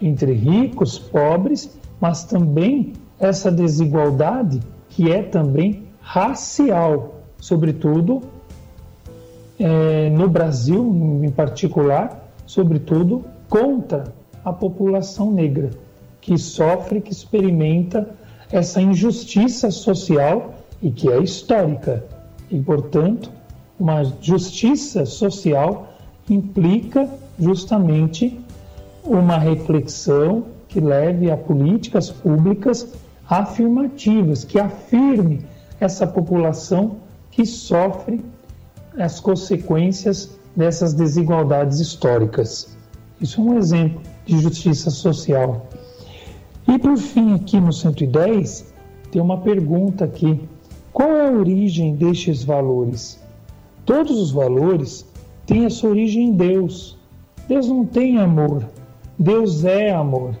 entre 0.00 0.32
ricos, 0.32 0.98
pobres, 0.98 1.78
mas 2.00 2.24
também 2.24 2.92
essa 3.18 3.50
desigualdade 3.50 4.60
que 4.88 5.10
é 5.10 5.22
também 5.22 5.84
racial, 6.00 7.20
sobretudo 7.38 8.22
é, 9.58 10.10
no 10.10 10.28
Brasil 10.28 10.84
em 11.22 11.30
particular, 11.30 12.28
sobretudo, 12.46 13.24
contra 13.48 14.12
a 14.44 14.52
população 14.52 15.32
negra, 15.32 15.70
que 16.20 16.36
sofre, 16.36 17.00
que 17.00 17.12
experimenta 17.12 18.08
essa 18.52 18.80
injustiça 18.80 19.70
social 19.70 20.54
e 20.82 20.90
que 20.90 21.10
é 21.10 21.18
histórica. 21.20 22.04
E, 22.50 22.60
portanto, 22.60 23.30
uma 23.78 24.04
justiça 24.20 25.06
social 25.06 25.88
implica 26.28 27.08
justamente 27.38 28.38
uma 29.02 29.38
reflexão 29.38 30.44
que 30.68 30.80
leve 30.80 31.30
a 31.30 31.36
políticas 31.36 32.10
públicas 32.10 32.92
afirmativas, 33.28 34.44
que 34.44 34.58
afirme 34.58 35.44
essa 35.80 36.06
população 36.06 36.96
que 37.30 37.44
sofre 37.44 38.24
as 38.98 39.18
consequências 39.18 40.30
dessas 40.54 40.94
desigualdades 40.94 41.80
históricas. 41.80 42.76
Isso 43.20 43.40
é 43.40 43.44
um 43.44 43.58
exemplo 43.58 44.00
de 44.24 44.38
justiça 44.38 44.90
social. 44.90 45.66
E 46.66 46.78
por 46.78 46.96
fim, 46.96 47.34
aqui 47.34 47.60
no 47.60 47.72
110, 47.72 48.72
tem 49.10 49.20
uma 49.20 49.38
pergunta 49.38 50.04
aqui. 50.04 50.40
Qual 50.92 51.10
é 51.10 51.28
a 51.28 51.32
origem 51.32 51.94
destes 51.94 52.42
valores? 52.42 53.20
Todos 53.84 54.18
os 54.18 54.30
valores 54.30 55.06
têm 55.46 55.66
a 55.66 55.70
sua 55.70 55.90
origem 55.90 56.28
em 56.28 56.32
Deus. 56.32 56.98
Deus 57.46 57.68
não 57.68 57.84
tem 57.84 58.18
amor, 58.18 58.66
Deus 59.18 59.64
é 59.64 59.92
amor. 59.92 60.34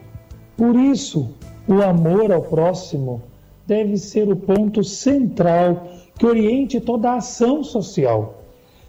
Por 0.56 0.76
isso, 0.76 1.30
o 1.68 1.82
amor 1.82 2.32
ao 2.32 2.42
próximo 2.42 3.22
deve 3.66 3.96
ser 3.96 4.30
o 4.30 4.36
ponto 4.36 4.82
central 4.82 5.88
que 6.18 6.26
oriente 6.26 6.80
toda 6.80 7.10
a 7.10 7.16
ação 7.16 7.62
social. 7.62 8.42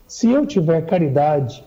Se 0.08 0.30
eu 0.30 0.46
tiver 0.46 0.86
caridade, 0.86 1.64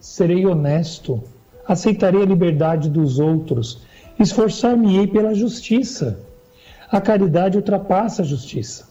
serei 0.00 0.46
honesto, 0.46 1.22
aceitarei 1.66 2.22
a 2.22 2.26
liberdade 2.26 2.90
dos 2.90 3.18
outros, 3.18 3.82
esforçar-me-ei 4.18 5.06
pela 5.06 5.34
justiça. 5.34 6.18
A 6.90 7.00
caridade 7.00 7.56
ultrapassa 7.56 8.22
a 8.22 8.24
justiça, 8.24 8.88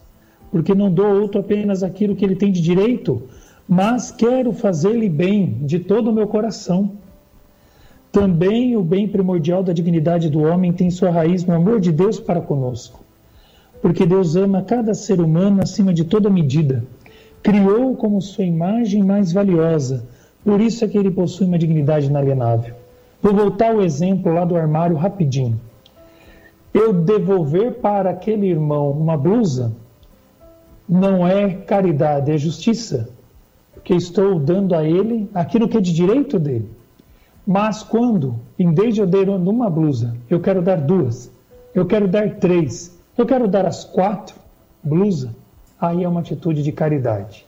porque 0.50 0.74
não 0.74 0.92
dou 0.92 1.20
outro 1.20 1.40
apenas 1.40 1.82
aquilo 1.82 2.16
que 2.16 2.24
ele 2.24 2.36
tem 2.36 2.50
de 2.50 2.60
direito, 2.60 3.22
mas 3.68 4.10
quero 4.10 4.52
fazer-lhe 4.52 5.08
bem 5.08 5.58
de 5.62 5.78
todo 5.78 6.10
o 6.10 6.12
meu 6.12 6.26
coração. 6.26 6.92
Também 8.10 8.76
o 8.76 8.82
bem 8.82 9.08
primordial 9.08 9.62
da 9.62 9.72
dignidade 9.72 10.28
do 10.28 10.40
homem 10.42 10.72
tem 10.72 10.90
sua 10.90 11.10
raiz 11.10 11.44
no 11.44 11.54
amor 11.54 11.80
de 11.80 11.90
Deus 11.90 12.20
para 12.20 12.40
conosco. 12.40 13.02
Porque 13.80 14.04
Deus 14.04 14.36
ama 14.36 14.62
cada 14.62 14.92
ser 14.92 15.20
humano 15.20 15.62
acima 15.62 15.94
de 15.94 16.04
toda 16.04 16.28
medida. 16.28 16.84
Criou 17.42 17.96
como 17.96 18.20
sua 18.20 18.44
imagem 18.44 19.02
mais 19.02 19.32
valiosa, 19.32 20.06
por 20.44 20.60
isso 20.60 20.84
é 20.84 20.88
que 20.88 20.98
ele 20.98 21.10
possui 21.10 21.46
uma 21.46 21.58
dignidade 21.58 22.06
inalienável. 22.06 22.74
Vou 23.22 23.34
voltar 23.34 23.72
ao 23.72 23.80
exemplo 23.80 24.32
lá 24.32 24.44
do 24.44 24.56
armário 24.56 24.96
rapidinho. 24.96 25.60
Eu 26.74 26.92
devolver 26.92 27.74
para 27.74 28.10
aquele 28.10 28.48
irmão 28.48 28.90
uma 28.90 29.16
blusa 29.16 29.72
não 30.88 31.26
é 31.26 31.54
caridade, 31.54 32.30
é 32.30 32.38
justiça 32.38 33.08
que 33.84 33.94
estou 33.94 34.38
dando 34.38 34.74
a 34.74 34.84
ele 34.84 35.28
aquilo 35.34 35.68
que 35.68 35.76
é 35.76 35.80
de 35.80 35.92
direito 35.92 36.38
dele. 36.38 36.70
Mas 37.46 37.82
quando, 37.82 38.36
em 38.58 38.72
vez 38.72 38.94
de 38.94 39.00
eu 39.00 39.06
dar 39.06 39.28
uma 39.28 39.68
blusa, 39.68 40.16
eu 40.30 40.40
quero 40.40 40.62
dar 40.62 40.80
duas, 40.80 41.30
eu 41.74 41.84
quero 41.86 42.06
dar 42.06 42.36
três, 42.36 42.96
eu 43.16 43.26
quero 43.26 43.48
dar 43.48 43.66
as 43.66 43.84
quatro 43.84 44.36
blusas, 44.82 45.30
aí 45.80 46.04
é 46.04 46.08
uma 46.08 46.20
atitude 46.20 46.62
de 46.62 46.72
caridade. 46.72 47.44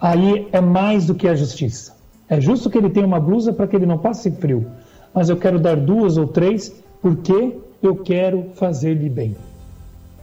Aí 0.00 0.48
é 0.52 0.60
mais 0.60 1.06
do 1.06 1.14
que 1.14 1.28
a 1.28 1.34
justiça. 1.34 1.93
É 2.28 2.40
justo 2.40 2.70
que 2.70 2.78
ele 2.78 2.90
tenha 2.90 3.06
uma 3.06 3.20
blusa 3.20 3.52
para 3.52 3.66
que 3.66 3.76
ele 3.76 3.86
não 3.86 3.98
passe 3.98 4.30
frio, 4.30 4.66
mas 5.12 5.28
eu 5.28 5.36
quero 5.36 5.58
dar 5.58 5.76
duas 5.76 6.16
ou 6.16 6.26
três 6.26 6.74
porque 7.00 7.56
eu 7.82 7.96
quero 7.96 8.46
fazer-lhe 8.54 9.10
bem. 9.10 9.36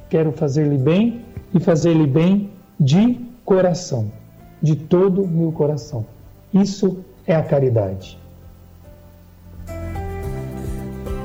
Quero 0.09 0.31
fazer-lhe 0.31 0.77
bem 0.77 1.21
e 1.53 1.59
fazer-lhe 1.59 2.07
bem 2.07 2.49
de 2.79 3.19
coração 3.45 4.11
de 4.61 4.75
todo 4.75 5.23
o 5.23 5.27
meu 5.27 5.51
coração. 5.51 6.05
Isso 6.53 6.99
é 7.25 7.35
a 7.35 7.43
caridade. 7.43 8.19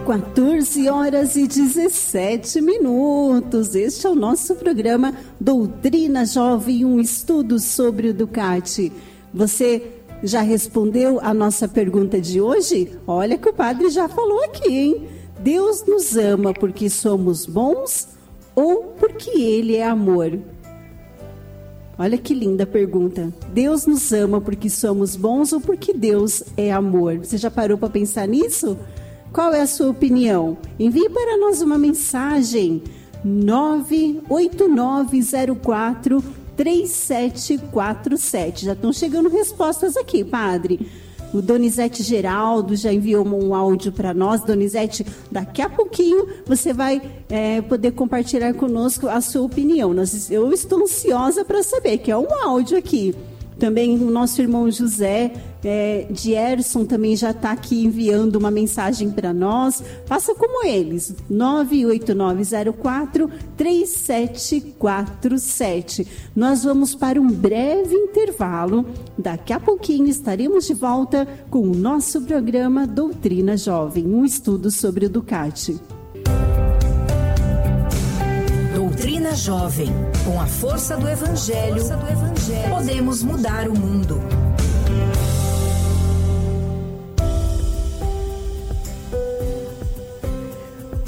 14 0.06 0.88
horas 0.88 1.35
e 1.35 1.49
17 1.49 2.61
minutos. 2.61 3.75
Este 3.75 4.06
é 4.06 4.11
o 4.11 4.14
nosso 4.14 4.54
programa 4.54 5.12
Doutrina 5.40 6.25
Jovem, 6.25 6.85
um 6.85 7.00
estudo 7.00 7.59
sobre 7.59 8.11
o 8.11 8.14
Ducati. 8.14 8.92
Você 9.35 9.96
já 10.23 10.41
respondeu 10.41 11.19
a 11.23 11.35
nossa 11.35 11.69
pergunta 11.69 12.21
de 12.21 12.41
hoje? 12.41 12.93
Olha 13.07 13.39
que 13.39 13.49
o 13.49 13.53
padre 13.53 13.91
já 13.91 14.09
falou 14.09 14.43
aqui, 14.45 14.69
hein? 14.69 15.09
Deus 15.39 15.85
nos 15.87 16.17
ama 16.17 16.53
porque 16.55 16.89
somos 16.89 17.45
bons 17.47 18.09
ou 18.55 18.95
porque 18.99 19.31
Ele 19.31 19.77
é 19.77 19.87
amor? 19.87 20.39
Olha 21.99 22.19
que 22.19 22.35
linda 22.35 22.67
pergunta. 22.67 23.33
Deus 23.53 23.87
nos 23.87 24.13
ama 24.13 24.39
porque 24.41 24.69
somos 24.69 25.15
bons 25.17 25.53
ou 25.53 25.61
porque 25.61 25.95
Deus 25.95 26.43
é 26.57 26.73
amor? 26.73 27.19
Você 27.19 27.39
já 27.39 27.51
parou 27.51 27.79
para 27.79 27.89
pensar 27.89 28.29
nisso? 28.29 28.77
Qual 29.33 29.55
é 29.55 29.63
a 29.63 29.67
sua 29.67 29.89
opinião? 29.91 30.57
Envie 30.79 31.09
para 31.09 31.39
nós 31.39 31.63
uma 31.63 31.79
mensagem 31.79 32.83
98904 33.25 36.23
3747. 36.56 38.64
Já 38.64 38.73
estão 38.73 38.92
chegando 38.92 39.28
respostas 39.28 39.97
aqui, 39.97 40.25
padre. 40.25 40.90
O 41.34 41.42
Donizete 41.42 42.02
Geraldo 42.02 42.75
já 42.76 42.92
enviou 42.92 43.26
um 43.26 43.54
áudio 43.54 43.92
para 43.92 44.14
nós. 44.14 44.42
Donizete, 44.42 45.04
daqui 45.30 45.60
a 45.60 45.69
pouquinho 45.69 46.26
você 46.47 46.73
vai 46.73 47.02
é, 47.28 47.60
poder 47.60 47.92
compartilhar 47.92 48.54
conosco 48.54 49.08
a 49.08 49.21
sua 49.21 49.42
opinião. 49.42 49.95
Eu 50.30 50.52
estou 50.52 50.82
ansiosa 50.82 51.45
para 51.45 51.62
saber, 51.62 51.99
que 51.99 52.10
é 52.10 52.16
um 52.16 52.32
áudio 52.45 52.78
aqui. 52.78 53.14
Também 53.58 53.97
o 53.97 54.10
nosso 54.10 54.42
irmão 54.42 54.71
José 54.71 55.32
é, 55.64 56.06
Dierson 56.10 56.84
também 56.84 57.16
já 57.16 57.32
está 57.32 57.50
aqui 57.52 57.84
enviando 57.84 58.36
uma 58.36 58.50
mensagem 58.50 59.10
para 59.10 59.32
nós. 59.32 59.82
Faça 60.04 60.34
como 60.34 60.62
eles, 60.64 61.14
98904 61.28 63.30
3747. 63.56 66.06
Nós 66.36 66.62
vamos 66.64 66.95
para 66.95 67.19
um 67.21 67.28
breve 67.28 67.95
intervalo. 67.95 68.86
Daqui 69.19 69.52
a 69.52 69.58
pouquinho 69.58 70.06
estaremos 70.06 70.66
de 70.66 70.75
volta 70.75 71.26
com 71.50 71.62
o 71.62 71.75
nosso 71.75 72.23
programa 72.23 72.86
Doutrina 72.86 73.56
Jovem, 73.56 74.06
um 74.06 74.25
estudo 74.25 74.71
sobre 74.71 75.06
o 75.06 75.10
Ducati. 75.10 75.96
Jovem. 79.37 79.93
Com 80.25 80.41
a 80.41 80.47
força 80.47 80.97
do 80.97 81.07
Evangelho, 81.07 81.77
força 81.77 81.97
do 81.97 82.11
evangelho 82.11 82.71
podemos 82.71 83.23
mudar 83.23 83.69
o 83.69 83.79
mundo. 83.79 84.19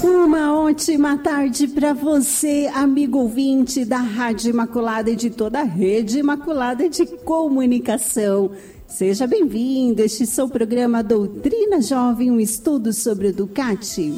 Uma 0.03 0.61
ótima 0.61 1.17
tarde 1.17 1.67
para 1.67 1.93
você, 1.93 2.69
amigo 2.73 3.17
ouvinte 3.17 3.83
da 3.83 3.97
Rádio 3.97 4.51
Imaculada 4.51 5.09
e 5.09 5.15
de 5.15 5.31
toda 5.31 5.61
a 5.61 5.63
rede 5.63 6.19
Imaculada 6.19 6.87
de 6.87 7.05
Comunicação. 7.05 8.51
Seja 8.87 9.25
bem-vindo. 9.25 10.03
Este 10.03 10.39
é 10.39 10.43
o 10.43 10.47
programa 10.47 11.01
Doutrina 11.01 11.81
Jovem, 11.81 12.29
um 12.29 12.39
estudo 12.39 12.93
sobre 12.93 13.29
o 13.29 13.33
Ducati. 13.33 14.13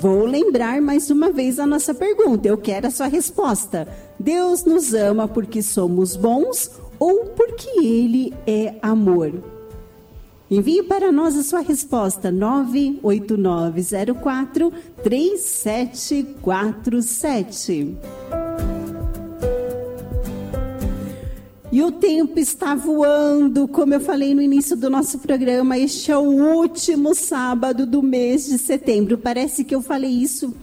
Vou 0.00 0.24
lembrar 0.26 0.80
mais 0.80 1.10
uma 1.10 1.32
vez 1.32 1.58
a 1.58 1.66
nossa 1.66 1.92
pergunta. 1.92 2.46
Eu 2.46 2.56
quero 2.56 2.86
a 2.86 2.90
sua 2.90 3.08
resposta. 3.08 3.88
Deus 4.16 4.64
nos 4.64 4.94
ama 4.94 5.26
porque 5.26 5.60
somos 5.60 6.14
bons 6.14 6.70
ou 7.00 7.26
porque 7.26 7.68
Ele 7.84 8.32
é 8.46 8.76
amor? 8.80 9.32
Envie 10.48 10.84
para 10.84 11.10
nós 11.10 11.36
a 11.36 11.42
sua 11.42 11.58
resposta 11.60 12.30
98904 12.30 14.72
3747. 15.02 17.96
E 21.70 21.82
o 21.82 21.92
tempo 21.92 22.38
está 22.38 22.74
voando, 22.74 23.68
como 23.68 23.92
eu 23.92 24.00
falei 24.00 24.34
no 24.34 24.40
início 24.40 24.74
do 24.74 24.88
nosso 24.88 25.18
programa. 25.18 25.76
Este 25.76 26.10
é 26.10 26.16
o 26.16 26.22
último 26.22 27.14
sábado 27.14 27.84
do 27.84 28.02
mês 28.02 28.46
de 28.46 28.56
setembro. 28.56 29.18
Parece 29.18 29.62
que 29.64 29.74
eu 29.74 29.82
falei 29.82 30.10
isso 30.10 30.54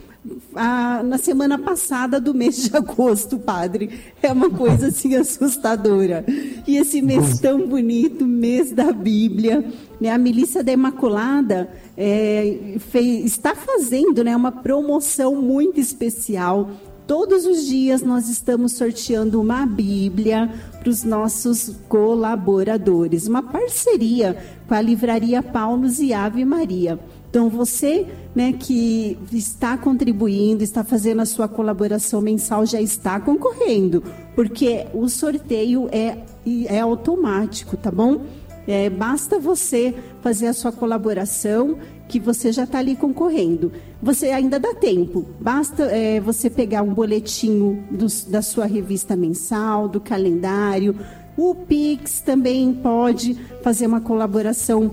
ah, 0.56 1.04
na 1.04 1.20
semana 1.20 1.60
passada 1.60 2.20
do 2.20 2.34
mês 2.34 2.64
de 2.64 2.74
agosto, 2.76 3.38
padre. 3.38 3.92
É 4.20 4.32
uma 4.32 4.50
coisa 4.50 4.88
assim 4.88 5.14
assustadora. 5.14 6.26
E 6.68 6.76
esse 6.76 7.04
mês 7.04 7.40
tão 7.40 7.68
bonito, 7.68 8.26
mês 8.26 8.72
da 8.72 8.92
Bíblia. 8.92 9.64
Né? 10.02 10.10
A 10.10 10.18
Milícia 10.18 10.64
da 10.64 10.72
Imaculada 10.72 11.70
é, 11.96 12.78
fez, 12.80 13.26
está 13.26 13.54
fazendo 13.54 14.24
né, 14.24 14.36
uma 14.36 14.52
promoção 14.52 15.36
muito 15.40 15.80
especial 15.80 16.72
Todos 17.08 17.46
os 17.46 17.66
dias 17.66 18.02
nós 18.02 18.30
estamos 18.30 18.72
sorteando 18.72 19.40
uma 19.40 19.64
Bíblia 19.64 20.50
para 20.80 20.90
os 20.90 21.04
nossos 21.04 21.76
colaboradores, 21.88 23.28
uma 23.28 23.44
parceria 23.44 24.36
com 24.68 24.74
a 24.74 24.82
Livraria 24.82 25.44
Paulos 25.44 26.00
e 26.00 26.14
Ave 26.14 26.44
Maria. 26.44 27.00
Então 27.30 27.48
você, 27.48 28.08
né, 28.34 28.54
que 28.54 29.20
está 29.32 29.78
contribuindo, 29.78 30.64
está 30.64 30.84
fazendo 30.84 31.22
a 31.22 31.26
sua 31.26 31.48
colaboração 31.48 32.22
mensal, 32.22 32.66
já 32.66 32.82
está 32.82 33.20
concorrendo, 33.20 34.02
porque 34.34 34.88
o 34.92 35.08
sorteio 35.08 35.88
é, 35.92 36.18
é 36.66 36.80
automático, 36.80 37.78
tá 37.78 37.92
bom? 37.92 38.22
É, 38.68 38.90
basta 38.90 39.40
você 39.40 39.94
fazer 40.22 40.48
a 40.48 40.54
sua 40.54 40.72
colaboração 40.72 41.78
que 42.08 42.20
você 42.20 42.52
já 42.52 42.64
está 42.64 42.80
ali 42.80 42.96
concorrendo. 42.96 43.72
Você 44.02 44.28
ainda 44.28 44.60
dá 44.60 44.74
tempo. 44.74 45.26
Basta 45.40 45.84
é, 45.84 46.20
você 46.20 46.50
pegar 46.50 46.82
um 46.82 46.94
boletinho 46.94 47.84
do, 47.92 48.08
da 48.30 48.42
sua 48.42 48.66
revista 48.66 49.16
mensal, 49.16 49.88
do 49.88 50.00
calendário. 50.00 50.96
O 51.38 51.54
Pix 51.54 52.22
também 52.22 52.74
pode 52.74 53.36
fazer 53.62 53.88
uma 53.88 54.02
colaboração 54.02 54.92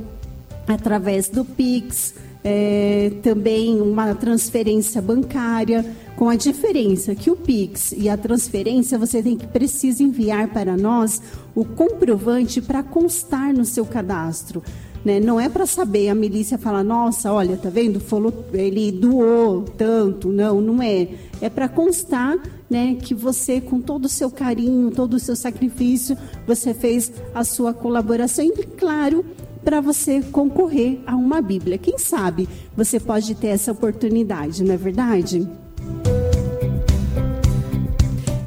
através 0.67 1.29
do 1.29 1.45
Pix. 1.45 2.15
É, 2.45 3.13
também 3.23 3.81
uma 3.81 4.15
transferência 4.15 5.01
bancária, 5.01 5.85
com 6.17 6.29
a 6.29 6.37
diferença 6.37 7.15
que 7.15 7.31
o 7.31 7.37
Pix 7.37 7.93
e 7.97 8.09
a 8.09 8.17
transferência 8.17 8.99
você 8.99 9.23
tem 9.23 9.37
que 9.37 9.47
precisa 9.47 10.03
enviar 10.03 10.49
para 10.49 10.77
nós 10.77 11.21
o 11.55 11.65
comprovante 11.65 12.61
para 12.61 12.83
constar 12.83 13.53
no 13.53 13.65
seu 13.65 13.85
cadastro. 13.85 14.63
Né? 15.05 15.19
Não 15.19 15.41
é 15.41 15.49
para 15.49 15.67
saber, 15.67 16.09
a 16.09 16.15
milícia 16.15 16.57
fala, 16.57 16.85
nossa, 16.85 17.33
olha, 17.33 17.57
tá 17.57 17.69
vendo? 17.69 17.99
Falou, 17.99 18.33
ele 18.53 18.93
doou 18.93 19.63
tanto. 19.63 20.29
Não, 20.29 20.61
não 20.61 20.83
é. 20.83 21.09
É 21.41 21.51
para 21.51 21.69
constar 21.69 22.39
né, 22.71 22.97
que 23.01 23.13
você, 23.13 23.61
com 23.61 23.81
todo 23.81 24.05
o 24.05 24.09
seu 24.09 24.31
carinho, 24.31 24.93
todo 24.93 25.15
o 25.15 25.19
seu 25.19 25.35
sacrifício, 25.35 26.17
você 26.47 26.73
fez 26.73 27.13
a 27.35 27.43
sua 27.43 27.75
colaboração. 27.75 28.45
E, 28.45 28.65
claro, 28.65 29.25
para 29.65 29.81
você 29.81 30.23
concorrer 30.23 31.01
a 31.07 31.15
uma 31.17 31.41
Bíblia. 31.41 31.79
Quem 31.79 31.99
sabe 31.99 32.49
você 32.77 32.99
pode 32.99 33.35
ter 33.35 33.49
essa 33.49 33.73
oportunidade, 33.73 34.63
não 34.65 34.75
é 34.75 34.77
verdade? 34.77 35.49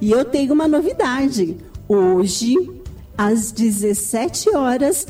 E 0.01 0.11
eu 0.11 0.23
tenho 0.25 0.53
uma 0.53 0.67
novidade. 0.67 1.57
Hoje, 1.87 2.55
às 3.17 3.51
17 3.51 4.55
horas, 4.55 5.07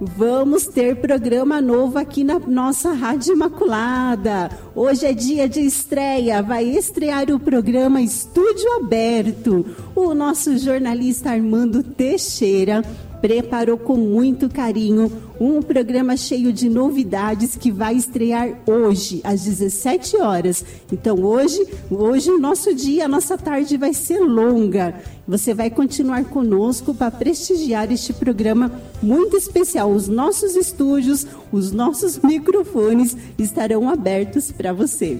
Vamos 0.00 0.68
ter 0.68 0.94
programa 0.94 1.60
novo 1.60 1.98
aqui 1.98 2.22
na 2.22 2.38
nossa 2.38 2.92
Rádio 2.92 3.34
Imaculada. 3.34 4.48
Hoje 4.72 5.04
é 5.06 5.12
dia 5.12 5.48
de 5.48 5.58
estreia, 5.58 6.40
vai 6.40 6.62
estrear 6.64 7.28
o 7.32 7.40
programa 7.40 8.00
Estúdio 8.00 8.70
Aberto. 8.76 9.66
O 9.96 10.14
nosso 10.14 10.56
jornalista 10.56 11.30
Armando 11.30 11.82
Teixeira 11.82 12.84
preparou 13.20 13.76
com 13.76 13.96
muito 13.96 14.48
carinho 14.48 15.10
um 15.40 15.62
programa 15.62 16.16
cheio 16.16 16.52
de 16.52 16.68
novidades 16.68 17.56
que 17.56 17.70
vai 17.70 17.94
estrear 17.94 18.58
hoje 18.66 19.20
às 19.24 19.44
17 19.44 20.16
horas. 20.16 20.64
Então 20.92 21.22
hoje, 21.22 21.66
hoje 21.90 22.30
o 22.30 22.38
nosso 22.38 22.74
dia, 22.74 23.04
a 23.04 23.08
nossa 23.08 23.38
tarde 23.38 23.76
vai 23.76 23.92
ser 23.92 24.20
longa. 24.20 24.94
Você 25.26 25.52
vai 25.52 25.70
continuar 25.70 26.24
conosco 26.24 26.94
para 26.94 27.10
prestigiar 27.10 27.92
este 27.92 28.12
programa 28.12 28.72
muito 29.02 29.36
especial. 29.36 29.90
Os 29.90 30.08
nossos 30.08 30.56
estúdios, 30.56 31.26
os 31.52 31.70
nossos 31.70 32.18
microfones 32.18 33.16
estarão 33.38 33.88
abertos 33.88 34.50
para 34.50 34.72
você. 34.72 35.18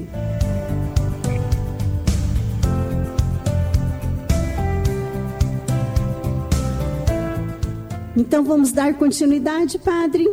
Então 8.19 8.43
vamos 8.43 8.73
dar 8.73 8.95
continuidade, 8.95 9.79
padre? 9.79 10.29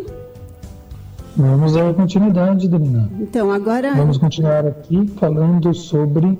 Vamos 1.38 1.74
dar 1.74 1.94
continuidade, 1.94 2.68
Domina. 2.68 3.08
Então 3.22 3.52
agora. 3.52 3.94
Vamos 3.94 4.18
continuar 4.18 4.66
aqui 4.66 5.06
falando 5.20 5.72
sobre 5.72 6.36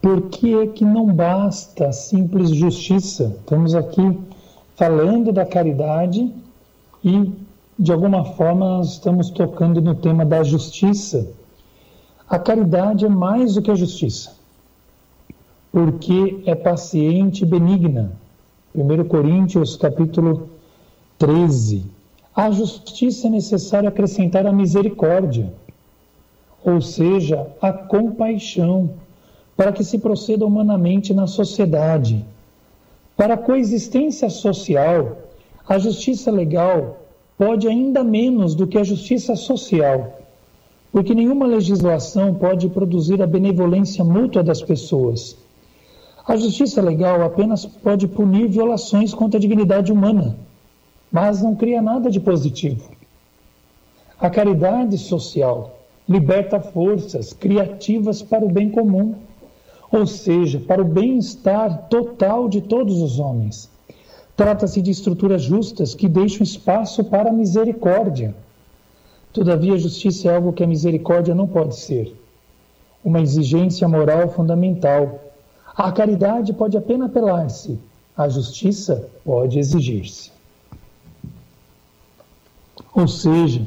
por 0.00 0.22
que 0.30 0.54
é 0.54 0.66
que 0.66 0.82
não 0.82 1.04
basta 1.04 1.88
a 1.88 1.92
simples 1.92 2.48
justiça. 2.48 3.36
Estamos 3.40 3.74
aqui 3.74 4.18
falando 4.74 5.32
da 5.32 5.44
caridade 5.44 6.32
e, 7.04 7.30
de 7.78 7.92
alguma 7.92 8.24
forma, 8.24 8.78
nós 8.78 8.92
estamos 8.92 9.28
tocando 9.28 9.82
no 9.82 9.94
tema 9.94 10.24
da 10.24 10.42
justiça. 10.42 11.28
A 12.26 12.38
caridade 12.38 13.04
é 13.04 13.08
mais 13.10 13.56
do 13.56 13.60
que 13.60 13.70
a 13.70 13.74
justiça, 13.74 14.32
porque 15.70 16.42
é 16.46 16.54
paciente 16.54 17.42
e 17.42 17.46
benigna. 17.46 18.12
1 18.74 19.04
Coríntios, 19.04 19.76
capítulo 19.76 20.53
13. 21.24 21.86
A 22.36 22.50
justiça 22.50 23.28
é 23.28 23.30
necessário 23.30 23.88
acrescentar 23.88 24.46
a 24.46 24.52
misericórdia, 24.52 25.50
ou 26.62 26.82
seja, 26.82 27.46
a 27.62 27.72
compaixão, 27.72 28.90
para 29.56 29.72
que 29.72 29.82
se 29.82 29.98
proceda 29.98 30.44
humanamente 30.44 31.14
na 31.14 31.26
sociedade. 31.26 32.22
Para 33.16 33.34
a 33.34 33.38
coexistência 33.38 34.28
social, 34.28 35.16
a 35.66 35.78
justiça 35.78 36.30
legal 36.30 36.98
pode 37.38 37.66
ainda 37.68 38.04
menos 38.04 38.54
do 38.54 38.66
que 38.66 38.76
a 38.76 38.84
justiça 38.84 39.34
social, 39.34 40.18
porque 40.92 41.14
nenhuma 41.14 41.46
legislação 41.46 42.34
pode 42.34 42.68
produzir 42.68 43.22
a 43.22 43.26
benevolência 43.26 44.04
mútua 44.04 44.42
das 44.42 44.60
pessoas. 44.60 45.38
A 46.28 46.36
justiça 46.36 46.82
legal 46.82 47.22
apenas 47.22 47.64
pode 47.64 48.06
punir 48.08 48.46
violações 48.46 49.14
contra 49.14 49.38
a 49.38 49.40
dignidade 49.40 49.90
humana 49.90 50.36
mas 51.14 51.40
não 51.40 51.54
cria 51.54 51.80
nada 51.80 52.10
de 52.10 52.18
positivo. 52.18 52.90
A 54.18 54.28
caridade 54.28 54.98
social 54.98 55.78
liberta 56.08 56.58
forças 56.58 57.32
criativas 57.32 58.20
para 58.20 58.44
o 58.44 58.50
bem 58.50 58.68
comum, 58.68 59.14
ou 59.92 60.08
seja, 60.08 60.58
para 60.58 60.82
o 60.82 60.84
bem-estar 60.84 61.86
total 61.88 62.48
de 62.48 62.60
todos 62.62 63.00
os 63.00 63.20
homens. 63.20 63.70
Trata-se 64.36 64.82
de 64.82 64.90
estruturas 64.90 65.42
justas 65.42 65.94
que 65.94 66.08
deixam 66.08 66.42
espaço 66.42 67.04
para 67.04 67.30
a 67.30 67.32
misericórdia. 67.32 68.34
Todavia, 69.32 69.74
a 69.74 69.78
justiça 69.78 70.28
é 70.28 70.34
algo 70.34 70.52
que 70.52 70.64
a 70.64 70.66
misericórdia 70.66 71.32
não 71.32 71.46
pode 71.46 71.76
ser. 71.76 72.12
Uma 73.04 73.20
exigência 73.20 73.86
moral 73.86 74.30
fundamental. 74.30 75.20
A 75.76 75.92
caridade 75.92 76.52
pode 76.52 76.76
apenas 76.76 77.08
apelar-se, 77.08 77.78
a 78.16 78.28
justiça 78.28 79.08
pode 79.24 79.60
exigir-se. 79.60 80.33
Ou 82.94 83.08
seja, 83.08 83.62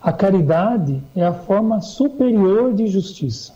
a 0.00 0.12
caridade 0.12 1.02
é 1.16 1.24
a 1.24 1.32
forma 1.32 1.80
superior 1.80 2.72
de 2.72 2.86
justiça. 2.86 3.54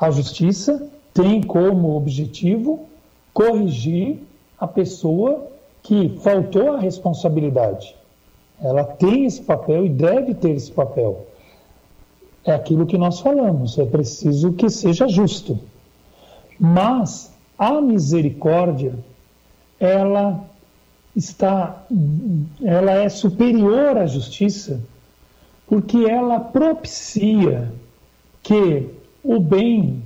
A 0.00 0.10
justiça 0.10 0.88
tem 1.12 1.42
como 1.42 1.96
objetivo 1.96 2.86
corrigir 3.34 4.18
a 4.58 4.66
pessoa 4.66 5.46
que 5.82 6.08
faltou 6.22 6.74
a 6.74 6.78
responsabilidade. 6.78 7.94
Ela 8.60 8.84
tem 8.84 9.24
esse 9.24 9.42
papel 9.42 9.84
e 9.84 9.88
deve 9.88 10.34
ter 10.34 10.50
esse 10.50 10.70
papel. 10.70 11.26
É 12.44 12.52
aquilo 12.52 12.86
que 12.86 12.96
nós 12.96 13.20
falamos, 13.20 13.78
é 13.78 13.84
preciso 13.84 14.52
que 14.52 14.70
seja 14.70 15.08
justo. 15.08 15.58
Mas 16.58 17.32
a 17.58 17.80
misericórdia, 17.80 18.94
ela 19.78 20.44
está, 21.14 21.84
ela 22.62 22.92
é 22.92 23.08
superior 23.08 23.96
à 23.98 24.06
justiça, 24.06 24.80
porque 25.66 25.98
ela 25.98 26.40
propicia 26.40 27.70
que 28.42 28.88
o 29.22 29.38
bem 29.38 30.02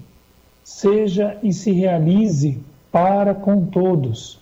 seja 0.63 1.39
e 1.43 1.53
se 1.53 1.71
realize 1.71 2.61
para 2.91 3.35
com 3.35 3.65
todos. 3.67 4.39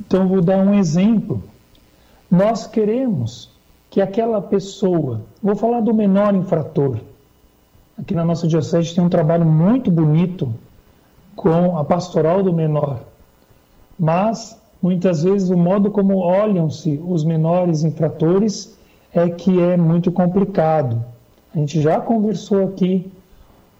Então, 0.00 0.26
vou 0.26 0.40
dar 0.40 0.58
um 0.58 0.74
exemplo. 0.74 1.42
Nós 2.30 2.66
queremos 2.66 3.50
que 3.90 4.00
aquela 4.00 4.40
pessoa, 4.40 5.20
vou 5.42 5.54
falar 5.54 5.80
do 5.80 5.92
menor 5.92 6.34
infrator. 6.34 6.98
Aqui 7.98 8.14
na 8.14 8.24
nossa 8.24 8.48
diocese 8.48 8.94
tem 8.94 9.04
um 9.04 9.08
trabalho 9.08 9.44
muito 9.44 9.90
bonito 9.90 10.52
com 11.36 11.76
a 11.76 11.84
pastoral 11.84 12.42
do 12.42 12.52
menor. 12.52 13.00
Mas 13.98 14.58
muitas 14.82 15.22
vezes 15.22 15.48
o 15.48 15.56
modo 15.56 15.90
como 15.90 16.18
olham-se 16.18 17.00
os 17.06 17.24
menores 17.24 17.84
infratores 17.84 18.76
é 19.14 19.30
que 19.30 19.60
é 19.60 19.76
muito 19.76 20.10
complicado. 20.10 21.02
A 21.54 21.58
gente 21.58 21.80
já 21.80 22.00
conversou 22.00 22.64
aqui, 22.64 23.10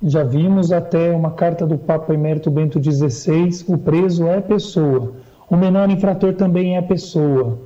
já 0.03 0.23
vimos 0.23 0.71
até 0.71 1.11
uma 1.11 1.33
carta 1.33 1.67
do 1.67 1.77
Papa 1.77 2.15
Emérito 2.15 2.51
Bento 2.51 2.81
XVI: 2.81 3.65
o 3.67 3.77
preso 3.77 4.27
é 4.29 4.41
pessoa, 4.41 5.15
o 5.51 5.57
menor 5.57 5.91
infrator 5.91 6.35
também 6.35 6.77
é 6.77 6.83
pessoa. 6.83 7.59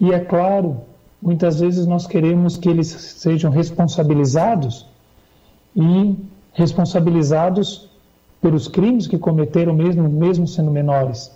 E 0.00 0.12
é 0.12 0.18
claro, 0.18 0.78
muitas 1.22 1.60
vezes 1.60 1.86
nós 1.86 2.06
queremos 2.06 2.56
que 2.56 2.68
eles 2.68 2.88
sejam 2.88 3.50
responsabilizados 3.50 4.86
e 5.74 6.16
responsabilizados 6.52 7.88
pelos 8.40 8.68
crimes 8.68 9.06
que 9.06 9.16
cometeram 9.16 9.72
mesmo, 9.72 10.08
mesmo 10.08 10.46
sendo 10.46 10.70
menores. 10.70 11.32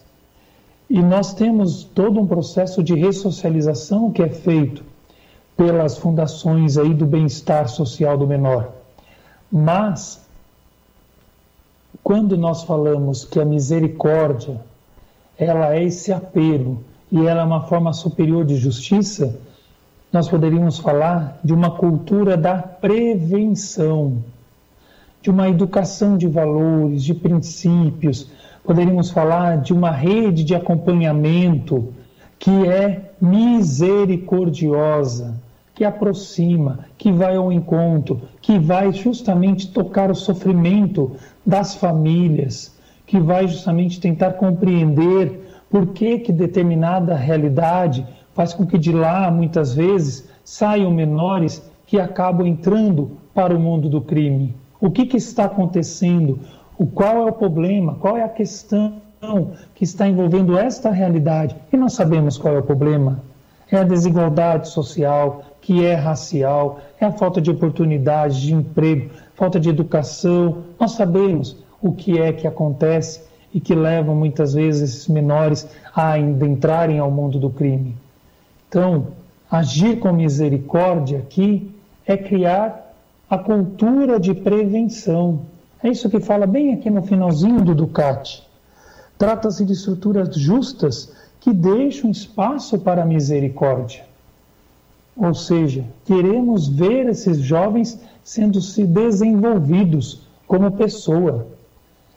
E 0.91 1.03
nós 1.03 1.35
temos 1.35 1.85
todo 1.85 2.19
um 2.19 2.27
processo 2.27 2.83
de 2.83 2.95
ressocialização 2.95 4.11
que 4.11 4.23
é 4.23 4.29
feito 4.29 4.83
pelas 5.57 5.99
fundações 5.99 6.79
aí 6.79 6.95
do 6.95 7.05
bem-estar 7.05 7.69
social 7.69 8.17
do 8.17 8.27
menor. 8.27 8.73
Mas 9.51 10.27
quando 12.03 12.37
nós 12.37 12.63
falamos 12.63 13.25
que 13.25 13.39
a 13.39 13.45
misericórdia 13.45 14.61
ela 15.37 15.75
é 15.75 15.85
esse 15.85 16.13
apelo 16.13 16.83
e 17.13 17.27
ela 17.27 17.43
é 17.43 17.45
uma 17.45 17.63
forma 17.63 17.93
superior 17.93 18.45
de 18.45 18.57
justiça, 18.57 19.39
nós 20.13 20.29
poderíamos 20.29 20.79
falar 20.79 21.39
de 21.45 21.53
uma 21.53 21.71
cultura 21.71 22.37
da 22.37 22.63
prevenção, 22.63 24.23
de 25.21 25.29
uma 25.29 25.49
educação 25.49 26.17
de 26.17 26.27
valores, 26.27 27.05
de 27.05 27.13
princípios, 27.13 28.31
poderíamos 28.69 29.11
falar 29.11 29.63
de 29.63 29.73
uma 29.73 29.91
rede 29.91 30.45
de 30.45 30.55
acompanhamento 30.55 31.95
que 32.39 32.69
é 32.69 33.13
misericordiosa, 33.19 35.41
que 35.75 35.87
aproxima, 35.87 36.81
que 36.99 37.11
vai 37.11 37.35
ao 37.35 37.51
encontro, 37.51 38.21
que 38.43 38.59
vai 38.59 38.93
justamente 38.93 39.73
tocar 39.73 40.11
o 40.11 40.15
sofrimento 40.15 41.13
das 41.47 41.77
famílias, 41.77 42.77
que 43.07 43.19
vai 43.19 43.49
justamente 43.49 43.99
tentar 43.99 44.35
compreender 44.35 45.65
por 45.71 45.95
que, 45.95 46.19
que 46.19 46.31
determinada 46.31 47.17
realidade 47.17 48.07
faz 48.35 48.53
com 48.53 48.67
que 48.67 48.77
de 48.77 48.93
lá, 48.93 49.31
muitas 49.31 49.75
vezes, 49.75 50.29
saiam 50.45 50.91
menores 50.91 51.67
que 51.87 51.99
acabam 51.99 52.47
entrando 52.47 53.13
para 53.33 53.57
o 53.57 53.59
mundo 53.59 53.89
do 53.89 54.03
crime. 54.03 54.55
O 54.79 54.91
que, 54.91 55.07
que 55.07 55.17
está 55.17 55.47
acontecendo? 55.47 56.39
O 56.79 56.87
qual 56.87 57.27
é 57.27 57.31
o 57.31 57.33
problema? 57.33 57.97
Qual 57.97 58.17
é 58.17 58.23
a 58.23 58.29
questão 58.29 59.03
que 59.75 59.83
está 59.83 60.07
envolvendo 60.07 60.57
esta 60.57 60.91
realidade? 60.91 61.57
E 61.73 61.77
nós 61.77 61.95
sabemos 61.95 62.39
qual 62.39 62.55
é 62.55 62.59
o 62.61 62.63
problema. 62.63 63.21
É 63.69 63.79
a 63.79 63.83
desigualdade 63.83 64.69
social, 64.69 65.43
que 65.61 65.85
é 65.85 65.95
racial, 65.95 66.79
é 67.01 67.05
a 67.05 67.11
falta 67.11 67.41
de 67.41 67.51
oportunidade 67.51 68.41
de 68.43 68.55
emprego, 68.55 69.11
falta 69.35 69.59
de 69.59 69.69
educação. 69.69 70.59
Nós 70.79 70.93
sabemos 70.93 71.57
o 71.83 71.93
que 71.93 72.19
é 72.19 72.33
que 72.33 72.47
acontece 72.47 73.23
e 73.53 73.61
que 73.61 73.75
levam 73.75 74.15
muitas 74.15 74.55
vezes 74.55 74.83
esses 74.83 75.09
menores 75.09 75.69
a 75.95 76.17
entrarem 76.17 77.01
ao 77.01 77.11
mundo 77.11 77.41
do 77.41 77.51
crime. 77.51 77.97
Então, 78.69 79.09
agir 79.51 79.99
com 79.99 80.13
misericórdia 80.13 81.19
aqui 81.19 81.75
é 82.07 82.17
criar 82.17 82.95
a 83.29 83.37
cultura 83.37 84.21
de 84.21 84.33
prevenção. 84.33 85.41
É 85.83 85.89
isso 85.89 86.11
que 86.11 86.19
fala 86.19 86.47
bem 86.47 86.75
aqui 86.75 86.91
no 86.91 87.03
finalzinho 87.03 87.65
do 87.65 87.75
Ducati. 87.75 88.43
Trata-se 89.17 89.65
de 89.65 89.73
estruturas 89.73 90.35
justas 90.37 91.13
que 91.41 91.53
deixam 91.53 92.11
espaço 92.11 92.79
para 92.79 93.03
a 93.03 93.07
misericórdia. 93.07 94.05
Ou 95.17 95.35
seja, 95.35 95.85
queremos 96.05 96.69
ver 96.69 97.09
esses 97.09 97.39
jovens 97.39 98.01
sendo 98.25 98.61
se 98.61 98.85
desenvolvidos 98.85 100.23
como 100.47 100.73
pessoa. 100.73 101.47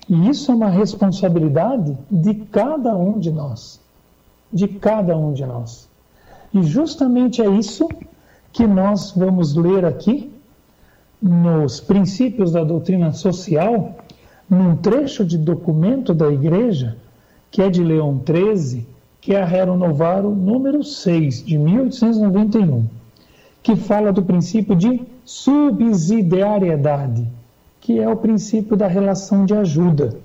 E 0.10 0.30
isso 0.30 0.52
é 0.52 0.56
uma 0.56 0.70
responsabilidade 0.70 1.98
de 2.10 2.34
cada 2.34 2.96
um 2.96 3.20
de 3.20 3.32
nós. 3.32 3.80
De 4.52 4.68
cada 4.68 5.18
um 5.18 5.34
de 5.34 5.46
nós. 5.46 5.88
E 6.54 6.64
justamente 6.64 7.42
é 7.42 7.50
isso 7.50 7.88
que 8.52 8.68
nós 8.68 9.12
vamos 9.12 9.56
ler 9.56 9.86
aqui 9.86 10.31
nos 11.22 11.80
princípios 11.80 12.52
da 12.52 12.64
doutrina 12.64 13.12
social, 13.12 13.96
num 14.50 14.76
trecho 14.76 15.24
de 15.24 15.38
documento 15.38 16.14
da 16.14 16.32
igreja, 16.32 16.98
que 17.52 17.62
é 17.62 17.70
de 17.70 17.84
Leão 17.84 18.18
13, 18.18 18.88
que 19.20 19.36
é 19.36 19.42
a 19.42 19.46
Rerum 19.46 19.78
Novarum 19.78 20.34
número 20.34 20.84
6, 20.84 21.46
de 21.46 21.58
1891, 21.58 22.86
que 23.62 23.76
fala 23.76 24.12
do 24.12 24.24
princípio 24.24 24.76
de 24.76 25.02
subsidiariedade, 25.24 27.28
que 27.80 28.00
é 28.00 28.10
o 28.10 28.18
princípio 28.18 28.76
da 28.76 28.88
relação 28.88 29.46
de 29.46 29.54
ajuda. 29.54 30.18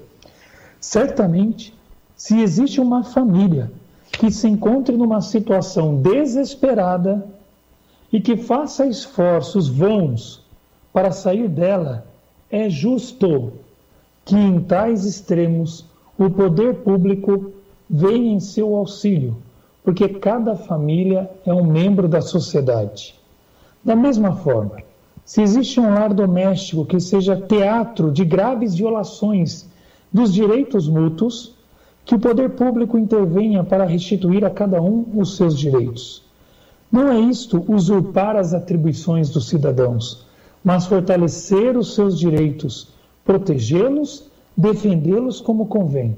Certamente, 0.81 1.75
se 2.17 2.41
existe 2.41 2.81
uma 2.81 3.05
família 3.05 3.71
que 4.13 4.31
se 4.31 4.49
encontre 4.49 4.97
numa 4.97 5.21
situação 5.21 5.97
desesperada 5.97 7.27
e 8.11 8.21
que 8.21 8.37
faça 8.37 8.87
esforços 8.87 9.69
vãos 9.69 10.46
para 10.97 11.13
sair 11.13 11.47
dela, 11.47 12.07
é 12.51 12.71
justo 12.71 13.53
que 14.25 14.35
em 14.35 14.61
tais 14.61 15.05
extremos 15.05 15.85
o 16.19 16.31
poder 16.31 16.77
público 16.77 17.53
venha 17.87 18.33
em 18.33 18.41
seu 18.41 18.75
auxílio, 18.75 19.37
porque 19.85 20.09
cada 20.09 20.57
família 20.57 21.31
é 21.45 21.53
um 21.53 21.67
membro 21.67 22.09
da 22.09 22.23
sociedade. 22.23 23.15
Da 23.85 23.95
mesma 23.95 24.37
forma, 24.37 24.77
se 25.23 25.43
existe 25.43 25.79
um 25.79 25.93
lar 25.93 26.15
doméstico 26.15 26.87
que 26.87 26.99
seja 26.99 27.37
teatro 27.37 28.11
de 28.11 28.25
graves 28.25 28.75
violações 28.75 29.69
dos 30.11 30.33
direitos 30.33 30.89
mútuos, 30.89 31.55
que 32.07 32.15
o 32.15 32.19
poder 32.19 32.53
público 32.53 32.97
intervenha 32.97 33.63
para 33.63 33.85
restituir 33.85 34.47
a 34.47 34.51
cada 34.51 34.81
um 34.81 35.05
os 35.15 35.37
seus 35.37 35.59
direitos. 35.59 36.23
Não 36.91 37.13
é 37.13 37.21
isto 37.21 37.63
usurpar 37.69 38.35
as 38.35 38.55
atribuições 38.55 39.29
dos 39.29 39.47
cidadãos, 39.47 40.25
mas 40.67 40.87
fortalecer 40.87 41.79
os 41.79 41.95
seus 41.95 42.19
direitos, 42.19 42.93
protegê-los, 43.25 44.29
defendê-los 44.57 45.41
como 45.41 45.67
convém. 45.67 46.17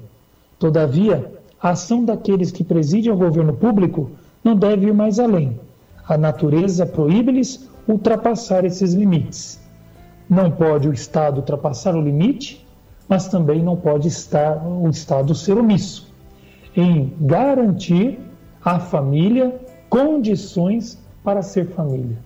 Todavia, 0.58 1.30
a 1.62 1.70
ação 1.70 2.04
daqueles 2.04 2.50
que 2.50 2.64
presidem 2.64 3.12
o 3.12 3.16
governo 3.16 3.52
público 3.52 4.10
não 4.42 4.56
deve 4.56 4.86
ir 4.86 4.94
mais 4.94 5.20
além. 5.20 5.60
A 6.08 6.16
natureza 6.16 6.86
proíbe-lhes 6.86 7.68
ultrapassar 7.86 8.64
esses 8.64 8.94
limites. 8.94 9.60
Não 10.28 10.50
pode 10.50 10.88
o 10.88 10.92
Estado 10.92 11.36
ultrapassar 11.36 11.94
o 11.94 12.00
limite 12.00 12.66
mas 13.08 13.26
também 13.26 13.62
não 13.62 13.76
pode 13.76 14.06
estar 14.06 14.62
o 14.66 14.88
Estado 14.90 15.34
ser 15.34 15.56
omisso 15.56 16.06
em 16.76 17.14
garantir 17.20 18.20
à 18.62 18.78
família 18.78 19.58
condições 19.88 21.02
para 21.24 21.40
ser 21.42 21.68
família. 21.68 22.18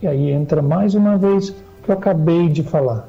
E 0.00 0.06
aí 0.06 0.30
entra 0.30 0.62
mais 0.62 0.94
uma 0.94 1.16
vez 1.16 1.48
o 1.48 1.54
que 1.82 1.90
eu 1.90 1.94
acabei 1.94 2.48
de 2.48 2.62
falar. 2.62 3.08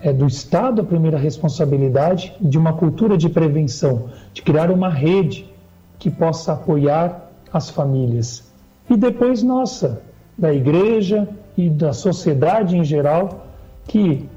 É 0.00 0.12
do 0.12 0.26
Estado 0.26 0.82
a 0.82 0.84
primeira 0.84 1.16
responsabilidade 1.16 2.34
de 2.40 2.58
uma 2.58 2.74
cultura 2.74 3.16
de 3.16 3.28
prevenção, 3.30 4.10
de 4.32 4.42
criar 4.42 4.70
uma 4.70 4.90
rede 4.90 5.50
que 5.98 6.10
possa 6.10 6.52
apoiar 6.52 7.30
as 7.50 7.70
famílias. 7.70 8.44
E 8.90 8.96
depois 8.96 9.42
nossa, 9.42 10.02
da 10.36 10.52
igreja 10.52 11.26
e 11.56 11.70
da 11.70 11.94
sociedade 11.94 12.76
em 12.76 12.84
geral, 12.84 13.46
que 13.88 14.28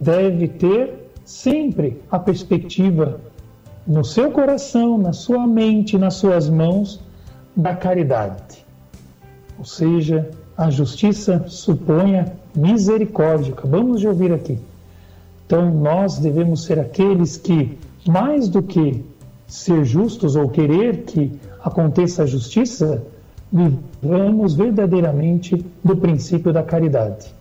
deve 0.00 0.48
ter 0.48 1.10
sempre 1.24 2.02
a 2.10 2.18
perspectiva 2.18 3.20
no 3.86 4.02
seu 4.04 4.30
coração, 4.30 4.96
na 4.96 5.12
sua 5.12 5.46
mente, 5.46 5.98
nas 5.98 6.14
suas 6.14 6.48
mãos, 6.48 7.00
da 7.54 7.74
caridade. 7.76 8.64
Ou 9.58 9.64
seja, 9.64 10.30
a 10.56 10.70
justiça 10.70 11.44
suponha 11.48 12.32
misericórdia. 12.54 13.52
Acabamos 13.52 14.00
de 14.00 14.08
ouvir 14.08 14.32
aqui. 14.32 14.58
Então, 15.46 15.72
nós 15.74 16.18
devemos 16.18 16.64
ser 16.64 16.78
aqueles 16.78 17.36
que, 17.36 17.76
mais 18.06 18.48
do 18.48 18.62
que 18.62 19.04
ser 19.46 19.84
justos 19.84 20.36
ou 20.36 20.48
querer 20.48 21.02
que 21.02 21.32
aconteça 21.62 22.22
a 22.22 22.26
justiça, 22.26 23.02
vivamos 23.52 24.54
verdadeiramente 24.54 25.64
do 25.82 25.96
princípio 25.96 26.52
da 26.52 26.62
caridade. 26.62 27.32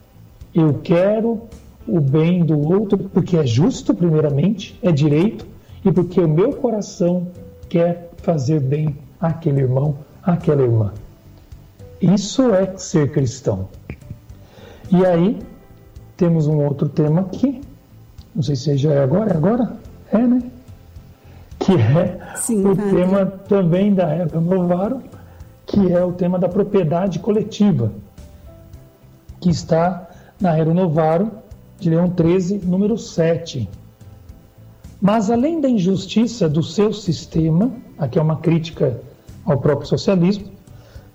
Eu 0.54 0.80
quero 0.84 1.41
o 1.88 1.99
bem 1.99 2.45
do 2.45 2.60
outro, 2.60 2.97
porque 2.97 3.38
é 3.38 3.45
justo, 3.45 3.93
primeiramente, 3.93 4.78
é 4.82 4.91
direito, 4.91 5.45
e 5.84 5.91
porque 5.91 6.19
o 6.19 6.28
meu 6.28 6.54
coração 6.54 7.28
quer 7.67 8.12
fazer 8.17 8.60
bem 8.60 8.95
àquele 9.19 9.62
irmão, 9.62 9.95
àquela 10.21 10.62
irmã. 10.62 10.93
Isso 12.04 12.54
é 12.54 12.78
ser 12.78 13.12
cristão. 13.12 13.70
E 14.92 15.06
aí, 15.06 15.39
temos 16.18 16.48
um 16.48 16.62
outro 16.62 16.89
tema 16.89 17.22
aqui, 17.22 17.62
não 18.36 18.44
sei 18.44 18.58
se 18.58 18.76
já 18.76 18.92
é 18.94 19.02
agora, 19.02 19.32
é 19.32 19.38
agora? 19.38 19.78
É, 20.12 20.18
né? 20.18 20.44
Que 21.60 21.72
é 21.74 22.36
Sim, 22.36 22.68
o 22.68 22.76
tema 22.76 23.26
também 23.26 23.94
da 23.94 24.10
Eva 24.10 24.42
Novaro, 24.42 25.02
que 25.66 25.94
é 25.94 26.04
o 26.04 26.12
tema 26.12 26.38
da 26.38 26.50
propriedade 26.50 27.20
coletiva, 27.20 27.94
que 29.39 29.50
está 29.50 30.10
na 30.42 30.58
Era 30.58 30.74
Novaro, 30.74 31.32
de 31.80 31.89
Leão 31.89 32.10
13, 32.10 32.60
número 32.66 32.98
7. 32.98 33.70
Mas 35.02 35.32
além 35.32 35.62
da 35.62 35.70
injustiça 35.70 36.50
do 36.50 36.62
seu 36.62 36.92
sistema, 36.92 37.72
aqui 37.98 38.20
é 38.20 38.22
uma 38.22 38.38
crítica 38.38 39.00
ao 39.46 39.58
próprio 39.58 39.88
socialismo, 39.88 40.53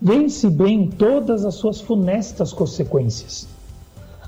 vence 0.01 0.49
bem 0.49 0.87
todas 0.87 1.45
as 1.45 1.57
suas 1.57 1.81
funestas 1.81 2.53
consequências. 2.53 3.49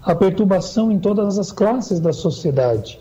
A 0.03 0.15
perturbação 0.15 0.91
em 0.91 0.99
todas 0.99 1.39
as 1.39 1.53
classes 1.53 2.01
da 2.01 2.13
sociedade, 2.13 2.99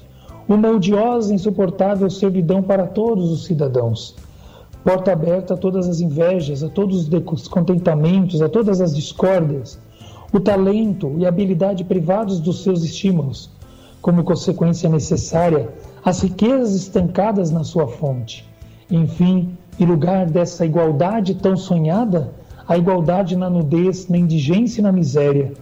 uma 0.48 0.70
odiosa 0.70 1.32
e 1.32 1.36
insuportável 1.36 2.10
servidão 2.10 2.62
para 2.62 2.86
todos 2.86 3.32
os 3.32 3.46
cidadãos, 3.46 4.16
porta 4.84 5.12
aberta 5.12 5.56
a 5.56 5.58
todas 5.58 5.88
as 5.88 6.00
invejas, 6.00 6.64
a 6.64 6.70
todos 6.70 7.02
os 7.02 7.08
descontentamentos, 7.08 8.42
a 8.42 8.50
todas 8.50 8.82
as 8.82 8.96
discórdias, 8.96 9.80
o 10.32 10.40
talento 10.40 11.16
e 11.18 11.26
a 11.26 11.30
habilidade 11.30 11.84
privados 11.84 12.40
dos 12.40 12.62
seus 12.62 12.84
estímulos, 12.84 13.50
como 14.02 14.24
consequência 14.24 14.88
necessária, 14.88 15.70
as 16.06 16.22
riquezas 16.22 16.76
estancadas 16.76 17.50
na 17.50 17.64
sua 17.64 17.88
fonte. 17.88 18.48
Enfim, 18.92 19.58
em 19.80 19.86
lugar 19.86 20.28
dessa 20.28 20.66
igualdade 20.66 21.36
tão 21.36 21.58
sonhada, 21.58 22.32
a 22.70 22.78
igualdade 22.78 23.36
na 23.36 23.50
nudez, 23.50 24.08
na 24.08 24.16
indigência 24.16 24.80
e 24.80 24.84
na 24.84 24.92
miséria. 24.92 25.54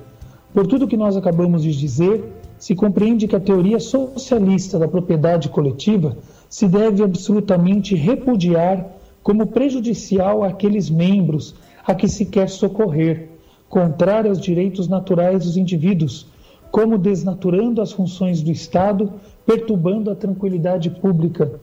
Por 0.54 0.68
tudo 0.68 0.90
que 0.90 0.98
nós 0.98 1.16
acabamos 1.16 1.64
de 1.64 1.72
dizer, 1.72 2.22
se 2.60 2.76
compreende 2.76 3.30
que 3.30 3.36
a 3.36 3.40
teoria 3.40 3.80
socialista 3.80 4.78
da 4.78 4.90
propriedade 4.90 5.48
coletiva 5.48 6.18
se 6.50 6.68
deve 6.68 7.02
absolutamente 7.02 7.96
repudiar 7.96 8.86
como 9.24 9.48
prejudicial 9.48 10.44
àqueles 10.44 10.90
membros 10.90 11.56
a 11.86 11.96
que 11.96 12.10
se 12.10 12.26
quer 12.26 12.50
socorrer 12.50 13.30
contrária 13.70 14.30
aos 14.30 14.42
direitos 14.42 14.90
naturais 14.90 15.46
dos 15.46 15.56
indivíduos, 15.56 16.28
como 16.70 16.98
desnaturando 16.98 17.82
as 17.82 17.94
funções 17.94 18.42
do 18.42 18.52
Estado, 18.52 19.14
perturbando 19.46 20.12
a 20.12 20.16
tranquilidade 20.16 20.90
pública. 20.90 21.54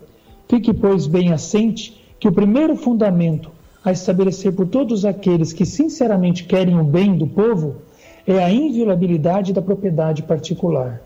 Fique, 0.48 0.72
pois, 0.72 1.06
bem 1.06 1.32
assente 1.32 2.02
que 2.18 2.28
o 2.28 2.32
primeiro 2.32 2.76
fundamento 2.76 3.50
a 3.84 3.92
estabelecer 3.92 4.52
por 4.54 4.66
todos 4.66 5.04
aqueles 5.04 5.52
que 5.52 5.66
sinceramente 5.66 6.44
querem 6.44 6.78
o 6.78 6.84
bem 6.84 7.16
do 7.16 7.26
povo 7.26 7.76
é 8.26 8.42
a 8.42 8.50
inviolabilidade 8.50 9.52
da 9.52 9.60
propriedade 9.60 10.22
particular. 10.22 11.02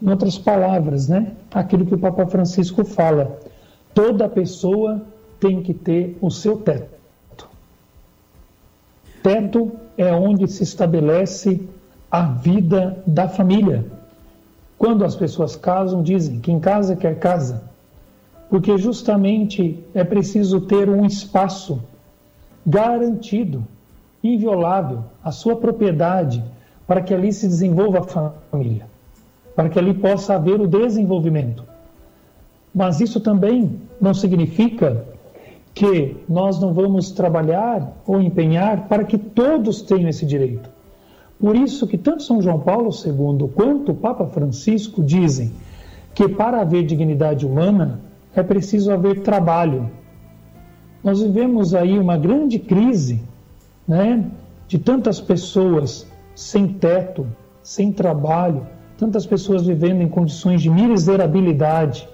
Em 0.00 0.08
outras 0.08 0.38
palavras, 0.38 1.06
né, 1.06 1.32
aquilo 1.52 1.84
que 1.84 1.94
o 1.94 1.98
Papa 1.98 2.26
Francisco 2.26 2.84
fala, 2.84 3.38
toda 3.94 4.28
pessoa 4.28 5.02
tem 5.38 5.62
que 5.62 5.74
ter 5.74 6.16
o 6.20 6.30
seu 6.30 6.56
teto. 6.56 7.46
Teto 9.22 9.70
é 9.96 10.12
onde 10.12 10.48
se 10.48 10.62
estabelece 10.62 11.60
a 12.10 12.22
vida 12.22 13.02
da 13.06 13.28
família. 13.28 13.84
Quando 14.78 15.04
as 15.04 15.14
pessoas 15.14 15.54
casam, 15.54 16.02
dizem: 16.02 16.40
quem 16.40 16.58
casa 16.58 16.96
quer 16.96 17.18
casa. 17.18 17.62
Porque 18.52 18.76
justamente 18.76 19.82
é 19.94 20.04
preciso 20.04 20.60
ter 20.60 20.86
um 20.86 21.06
espaço 21.06 21.82
garantido, 22.66 23.66
inviolável, 24.22 25.04
a 25.24 25.32
sua 25.32 25.56
propriedade, 25.56 26.44
para 26.86 27.00
que 27.00 27.14
ali 27.14 27.32
se 27.32 27.48
desenvolva 27.48 28.00
a 28.00 28.30
família, 28.50 28.86
para 29.56 29.70
que 29.70 29.78
ali 29.78 29.94
possa 29.94 30.34
haver 30.34 30.60
o 30.60 30.68
desenvolvimento. 30.68 31.64
Mas 32.74 33.00
isso 33.00 33.20
também 33.20 33.80
não 33.98 34.12
significa 34.12 35.02
que 35.72 36.18
nós 36.28 36.60
não 36.60 36.74
vamos 36.74 37.10
trabalhar 37.10 38.02
ou 38.06 38.20
empenhar 38.20 38.86
para 38.86 39.04
que 39.04 39.16
todos 39.16 39.80
tenham 39.80 40.10
esse 40.10 40.26
direito. 40.26 40.68
Por 41.40 41.56
isso 41.56 41.86
que 41.86 41.96
tanto 41.96 42.22
São 42.22 42.42
João 42.42 42.60
Paulo 42.60 42.90
II 42.90 43.48
quanto 43.54 43.92
o 43.92 43.96
Papa 43.96 44.26
Francisco 44.26 45.02
dizem 45.02 45.54
que 46.14 46.28
para 46.28 46.60
haver 46.60 46.84
dignidade 46.84 47.46
humana 47.46 48.11
é 48.34 48.42
preciso 48.42 48.92
haver 48.92 49.20
trabalho. 49.20 49.90
Nós 51.02 51.20
vivemos 51.20 51.74
aí 51.74 51.98
uma 51.98 52.16
grande 52.16 52.58
crise, 52.58 53.22
né, 53.86 54.24
de 54.68 54.78
tantas 54.78 55.20
pessoas 55.20 56.06
sem 56.34 56.68
teto, 56.68 57.26
sem 57.62 57.92
trabalho, 57.92 58.66
tantas 58.96 59.26
pessoas 59.26 59.66
vivendo 59.66 60.00
em 60.00 60.08
condições 60.08 60.62
de 60.62 60.70
miserabilidade. 60.70 62.08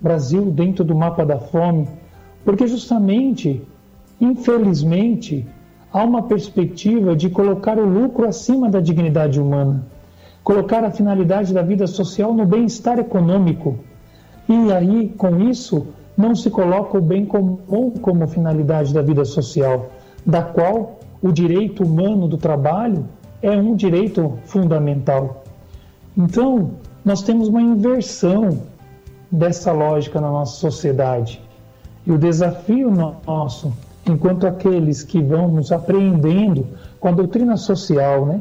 Brasil 0.00 0.50
dentro 0.50 0.84
do 0.84 0.94
mapa 0.94 1.24
da 1.24 1.38
fome, 1.38 1.88
porque 2.44 2.66
justamente, 2.66 3.62
infelizmente, 4.20 5.46
há 5.92 6.04
uma 6.04 6.22
perspectiva 6.22 7.16
de 7.16 7.30
colocar 7.30 7.78
o 7.78 7.86
lucro 7.86 8.28
acima 8.28 8.68
da 8.68 8.80
dignidade 8.80 9.40
humana, 9.40 9.86
colocar 10.44 10.84
a 10.84 10.90
finalidade 10.90 11.54
da 11.54 11.62
vida 11.62 11.86
social 11.86 12.34
no 12.34 12.44
bem-estar 12.44 12.98
econômico. 12.98 13.78
E 14.48 14.72
aí, 14.72 15.08
com 15.16 15.40
isso, 15.40 15.86
não 16.16 16.34
se 16.34 16.50
coloca 16.50 16.96
o 16.96 17.02
bem 17.02 17.26
comum 17.26 17.90
como 18.00 18.26
finalidade 18.26 18.94
da 18.94 19.02
vida 19.02 19.24
social, 19.24 19.90
da 20.24 20.42
qual 20.42 20.98
o 21.20 21.32
direito 21.32 21.82
humano 21.82 22.28
do 22.28 22.36
trabalho 22.36 23.04
é 23.42 23.50
um 23.50 23.74
direito 23.74 24.38
fundamental. 24.44 25.44
Então, 26.16 26.70
nós 27.04 27.22
temos 27.22 27.48
uma 27.48 27.60
inversão 27.60 28.58
dessa 29.30 29.72
lógica 29.72 30.20
na 30.20 30.30
nossa 30.30 30.56
sociedade. 30.56 31.40
E 32.06 32.12
o 32.12 32.18
desafio 32.18 32.90
nosso, 32.90 33.72
enquanto 34.08 34.46
aqueles 34.46 35.02
que 35.02 35.20
vamos 35.20 35.72
apreendendo 35.72 36.66
com 37.00 37.08
a 37.08 37.12
doutrina 37.12 37.56
social, 37.56 38.24
né, 38.26 38.40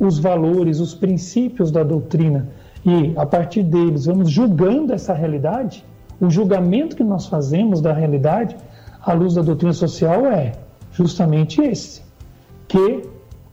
os 0.00 0.18
valores, 0.18 0.80
os 0.80 0.94
princípios 0.94 1.70
da 1.70 1.82
doutrina, 1.82 2.48
e 2.84 3.12
a 3.16 3.26
partir 3.26 3.62
deles 3.62 4.06
vamos 4.06 4.30
julgando 4.30 4.92
essa 4.92 5.12
realidade, 5.12 5.84
o 6.20 6.30
julgamento 6.30 6.96
que 6.96 7.04
nós 7.04 7.26
fazemos 7.26 7.80
da 7.80 7.92
realidade 7.92 8.56
à 9.04 9.12
luz 9.12 9.34
da 9.34 9.42
doutrina 9.42 9.72
social 9.72 10.26
é 10.26 10.52
justamente 10.92 11.60
esse: 11.60 12.02
que 12.66 13.02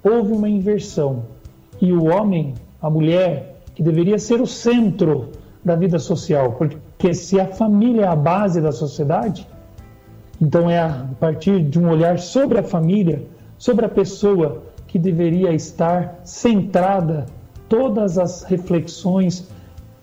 houve 0.03 0.33
uma 0.33 0.49
inversão. 0.49 1.23
E 1.81 1.91
o 1.91 2.05
homem, 2.05 2.53
a 2.81 2.89
mulher, 2.89 3.61
que 3.73 3.83
deveria 3.83 4.17
ser 4.17 4.39
o 4.39 4.47
centro 4.47 5.29
da 5.63 5.75
vida 5.75 5.99
social, 5.99 6.53
porque 6.53 7.13
se 7.13 7.39
a 7.39 7.47
família 7.47 8.05
é 8.05 8.07
a 8.07 8.15
base 8.15 8.61
da 8.61 8.71
sociedade, 8.71 9.47
então 10.41 10.69
é 10.69 10.79
a 10.79 11.07
partir 11.19 11.61
de 11.63 11.79
um 11.79 11.89
olhar 11.89 12.19
sobre 12.19 12.59
a 12.59 12.63
família, 12.63 13.23
sobre 13.57 13.85
a 13.85 13.89
pessoa 13.89 14.63
que 14.88 14.99
deveria 14.99 15.51
estar 15.53 16.19
centrada 16.23 17.25
todas 17.67 18.17
as 18.17 18.43
reflexões, 18.43 19.47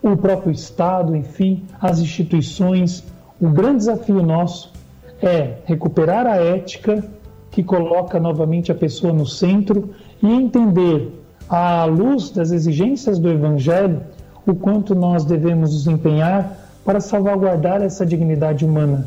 o 0.02 0.16
próprio 0.16 0.52
Estado, 0.52 1.14
enfim, 1.14 1.64
as 1.80 1.98
instituições. 1.98 3.04
O 3.40 3.48
grande 3.48 3.78
desafio 3.78 4.22
nosso 4.22 4.72
é 5.20 5.58
recuperar 5.64 6.26
a 6.26 6.36
ética 6.36 7.04
que 7.50 7.62
coloca 7.62 8.18
novamente 8.18 8.72
a 8.72 8.74
pessoa 8.74 9.12
no 9.12 9.26
centro 9.26 9.90
e 10.22 10.26
entender, 10.26 11.20
à 11.48 11.84
luz 11.84 12.30
das 12.30 12.50
exigências 12.50 13.18
do 13.18 13.28
Evangelho, 13.28 14.00
o 14.46 14.54
quanto 14.54 14.94
nós 14.94 15.24
devemos 15.24 15.72
nos 15.72 15.86
empenhar 15.86 16.56
para 16.84 17.00
salvaguardar 17.00 17.82
essa 17.82 18.04
dignidade 18.04 18.64
humana 18.64 19.06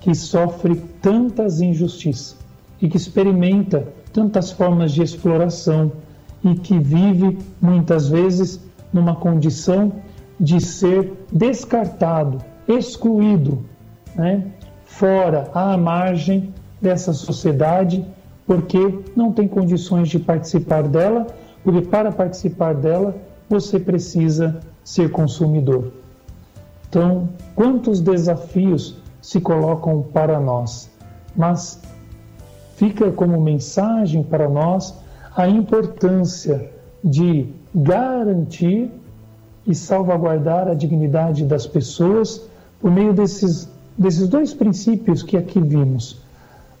que 0.00 0.14
sofre 0.14 0.76
tantas 1.02 1.60
injustiças 1.60 2.36
e 2.80 2.88
que 2.88 2.96
experimenta 2.96 3.88
tantas 4.12 4.52
formas 4.52 4.92
de 4.92 5.02
exploração 5.02 5.90
e 6.46 6.54
que 6.54 6.78
vive 6.78 7.38
muitas 7.60 8.08
vezes 8.08 8.60
numa 8.92 9.16
condição 9.16 9.92
de 10.38 10.60
ser 10.60 11.26
descartado, 11.32 12.38
excluído, 12.68 13.64
né? 14.14 14.46
fora, 14.84 15.50
à 15.52 15.76
margem 15.76 16.54
dessa 16.80 17.12
sociedade, 17.12 18.06
porque 18.46 19.00
não 19.16 19.32
tem 19.32 19.48
condições 19.48 20.08
de 20.08 20.18
participar 20.18 20.84
dela, 20.84 21.26
porque 21.64 21.82
para 21.82 22.12
participar 22.12 22.74
dela 22.74 23.16
você 23.48 23.80
precisa 23.80 24.60
ser 24.84 25.10
consumidor. 25.10 25.92
Então, 26.88 27.28
quantos 27.56 28.00
desafios 28.00 28.96
se 29.20 29.40
colocam 29.40 30.02
para 30.12 30.38
nós, 30.38 30.88
mas 31.34 31.80
fica 32.76 33.10
como 33.10 33.40
mensagem 33.40 34.22
para 34.22 34.48
nós 34.48 34.94
a 35.36 35.48
importância 35.48 36.70
de 37.04 37.46
garantir 37.74 38.90
e 39.66 39.74
salvaguardar 39.74 40.68
a 40.68 40.74
dignidade 40.74 41.44
das 41.44 41.66
pessoas 41.66 42.42
por 42.80 42.90
meio 42.90 43.12
desses, 43.12 43.68
desses 43.96 44.28
dois 44.28 44.54
princípios 44.54 45.22
que 45.22 45.36
aqui 45.36 45.60
vimos. 45.60 46.20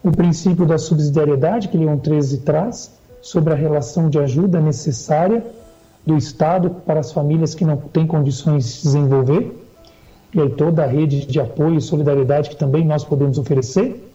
O 0.02 0.10
princípio 0.10 0.64
da 0.64 0.78
subsidiariedade, 0.78 1.68
que 1.68 1.76
Leão 1.76 1.98
13 1.98 2.38
traz, 2.38 2.96
sobre 3.20 3.52
a 3.52 3.56
relação 3.56 4.08
de 4.08 4.18
ajuda 4.18 4.60
necessária 4.60 5.44
do 6.06 6.16
Estado 6.16 6.70
para 6.70 7.00
as 7.00 7.12
famílias 7.12 7.54
que 7.54 7.64
não 7.64 7.76
têm 7.76 8.06
condições 8.06 8.64
de 8.64 8.70
se 8.70 8.82
desenvolver 8.84 9.66
e 10.36 10.40
aí 10.40 10.50
toda 10.50 10.84
a 10.84 10.86
rede 10.86 11.26
de 11.26 11.40
apoio 11.40 11.76
e 11.76 11.80
solidariedade 11.80 12.50
que 12.50 12.56
também 12.56 12.84
nós 12.84 13.02
podemos 13.04 13.38
oferecer, 13.38 14.12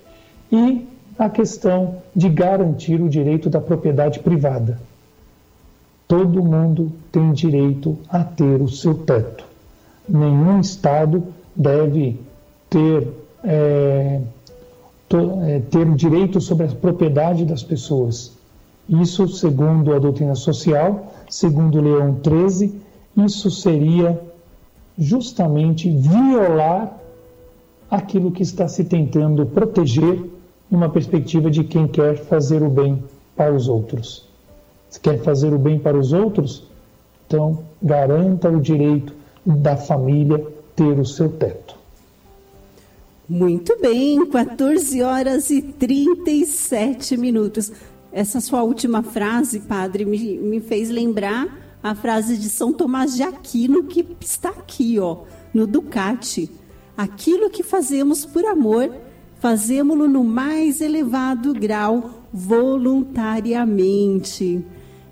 e 0.51 0.87
a 1.17 1.29
questão 1.29 1.97
de 2.15 2.29
garantir 2.29 3.01
o 3.01 3.09
direito 3.09 3.49
da 3.49 3.61
propriedade 3.61 4.19
privada. 4.19 4.79
Todo 6.07 6.43
mundo 6.43 6.91
tem 7.11 7.31
direito 7.31 7.97
a 8.09 8.23
ter 8.23 8.61
o 8.61 8.67
seu 8.67 8.95
teto. 8.95 9.45
Nenhum 10.07 10.59
Estado 10.59 11.23
deve 11.55 12.19
ter, 12.69 13.07
é, 13.43 14.21
to, 15.07 15.39
é, 15.43 15.59
ter 15.59 15.89
direito 15.95 16.41
sobre 16.41 16.65
a 16.65 16.69
propriedade 16.69 17.45
das 17.45 17.63
pessoas. 17.63 18.35
Isso, 18.89 19.27
segundo 19.27 19.93
a 19.93 19.99
doutrina 19.99 20.35
social, 20.35 21.13
segundo 21.29 21.79
Leão 21.79 22.15
13, 22.15 22.75
isso 23.15 23.49
seria 23.49 24.19
justamente 24.97 25.89
violar 25.89 26.97
aquilo 27.89 28.31
que 28.31 28.43
está 28.43 28.67
se 28.67 28.83
tentando 28.83 29.45
proteger 29.45 30.30
numa 30.71 30.89
perspectiva 30.89 31.51
de 31.51 31.65
quem 31.65 31.85
quer 31.85 32.15
fazer 32.15 32.63
o 32.63 32.69
bem 32.69 33.03
para 33.35 33.53
os 33.53 33.67
outros. 33.67 34.25
Se 34.89 34.99
quer 34.99 35.21
fazer 35.21 35.53
o 35.53 35.59
bem 35.59 35.77
para 35.77 35.97
os 35.97 36.13
outros, 36.13 36.63
então 37.27 37.63
garanta 37.81 38.49
o 38.49 38.61
direito 38.61 39.13
da 39.45 39.75
família 39.75 40.45
ter 40.75 40.97
o 40.97 41.05
seu 41.05 41.29
teto. 41.29 41.75
Muito 43.27 43.79
bem, 43.79 44.25
14 44.25 45.01
horas 45.01 45.49
e 45.49 45.61
37 45.61 47.15
minutos. 47.17 47.71
Essa 48.11 48.41
sua 48.41 48.63
última 48.63 49.01
frase, 49.03 49.61
padre, 49.61 50.03
me, 50.03 50.37
me 50.37 50.59
fez 50.59 50.89
lembrar 50.89 51.47
a 51.81 51.95
frase 51.95 52.37
de 52.37 52.49
São 52.49 52.73
Tomás 52.73 53.15
de 53.15 53.23
Aquino 53.23 53.83
que 53.85 54.05
está 54.19 54.49
aqui, 54.49 54.99
ó, 54.99 55.19
no 55.53 55.65
Ducati. 55.65 56.51
Aquilo 56.97 57.49
que 57.49 57.63
fazemos 57.63 58.25
por 58.25 58.45
amor, 58.45 58.93
fazemos-lo 59.41 60.07
no 60.07 60.23
mais 60.23 60.79
elevado 60.79 61.53
grau, 61.53 62.11
voluntariamente. 62.31 64.65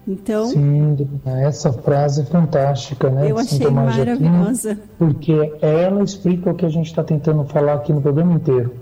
Então, 0.08 0.46
Sim, 0.46 0.96
essa 1.26 1.74
frase 1.74 2.22
é 2.22 2.26
fantástica, 2.26 3.10
né? 3.10 3.30
Eu 3.30 3.38
achei 3.38 3.70
maravilhosa. 3.70 4.72
Aquino, 4.72 4.88
porque 4.98 5.54
ela 5.62 6.02
explica 6.04 6.52
o 6.52 6.56
que 6.56 6.66
a 6.66 6.70
gente 6.70 6.86
está 6.86 7.04
tentando 7.04 7.44
falar 7.46 7.74
aqui 7.74 7.92
no 7.92 8.02
programa 8.02 8.32
inteiro. 8.34 8.74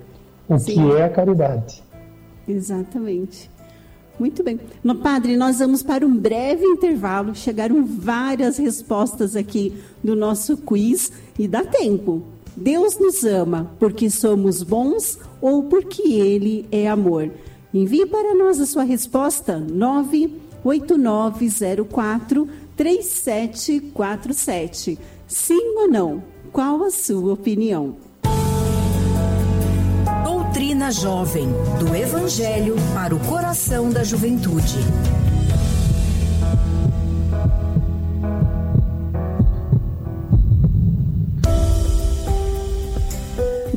O 0.47 0.59
Sim. 0.59 0.73
que 0.73 0.91
é 0.95 1.05
a 1.05 1.09
caridade. 1.09 1.81
Exatamente. 2.47 3.49
Muito 4.19 4.43
bem. 4.43 4.59
No, 4.83 4.95
padre, 4.95 5.37
nós 5.37 5.59
vamos 5.59 5.83
para 5.83 6.05
um 6.05 6.15
breve 6.15 6.65
intervalo. 6.65 7.35
Chegaram 7.35 7.85
várias 7.85 8.57
respostas 8.57 9.35
aqui 9.35 9.73
do 10.03 10.15
nosso 10.15 10.57
quiz 10.57 11.11
e 11.37 11.47
dá 11.47 11.63
tempo. 11.63 12.23
Deus 12.57 12.97
nos 12.97 13.23
ama 13.23 13.71
porque 13.79 14.09
somos 14.09 14.63
bons 14.63 15.17
ou 15.39 15.61
porque 15.63 16.01
Ele 16.01 16.67
é 16.71 16.89
amor? 16.89 17.29
Envie 17.71 18.07
para 18.07 18.33
nós 18.33 18.59
a 18.59 18.65
sua 18.65 18.81
resposta. 18.83 19.59
9 19.59 20.31
8904 20.63 22.49
3747. 22.75 24.97
Sim 25.27 25.75
ou 25.77 25.87
não? 25.87 26.23
Qual 26.51 26.83
a 26.83 26.89
sua 26.89 27.33
opinião? 27.33 27.95
Doutrina 30.23 30.89
Jovem, 30.91 31.47
do 31.79 31.95
Evangelho 31.95 32.73
para 32.95 33.13
o 33.13 33.19
coração 33.19 33.91
da 33.91 34.03
juventude. 34.03 34.79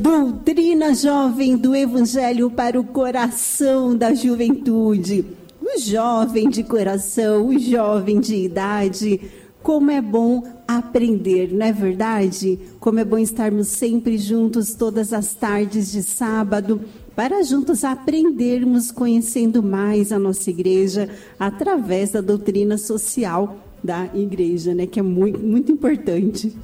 Doutrina 0.01 0.94
Jovem 0.94 1.59
do 1.59 1.76
Evangelho 1.76 2.51
para 2.51 2.80
o 2.80 2.84
coração 2.84 3.94
da 3.94 4.14
juventude 4.14 5.26
o 5.61 5.78
jovem 5.78 6.48
de 6.48 6.64
coração, 6.64 7.46
o 7.46 7.59
jovem 7.59 8.18
de 8.18 8.34
idade. 8.34 9.20
Como 9.62 9.90
é 9.90 10.01
bom 10.01 10.42
aprender, 10.66 11.53
não 11.53 11.66
é 11.66 11.70
verdade? 11.70 12.59
Como 12.80 12.98
é 12.98 13.05
bom 13.05 13.18
estarmos 13.18 13.68
sempre 13.68 14.16
juntos 14.16 14.72
todas 14.74 15.12
as 15.12 15.34
tardes 15.34 15.92
de 15.92 16.03
sábado 16.03 16.80
para 17.14 17.42
juntos 17.42 17.84
aprendermos 17.84 18.90
conhecendo 18.90 19.62
mais 19.62 20.12
a 20.12 20.18
nossa 20.18 20.48
igreja 20.48 21.11
através 21.38 22.12
da 22.12 22.22
doutrina 22.22 22.78
social 22.78 23.59
da 23.84 24.09
igreja, 24.14 24.74
né, 24.74 24.86
que 24.86 24.98
é 24.98 25.03
muito 25.03 25.38
muito 25.40 25.70
importante. 25.70 26.57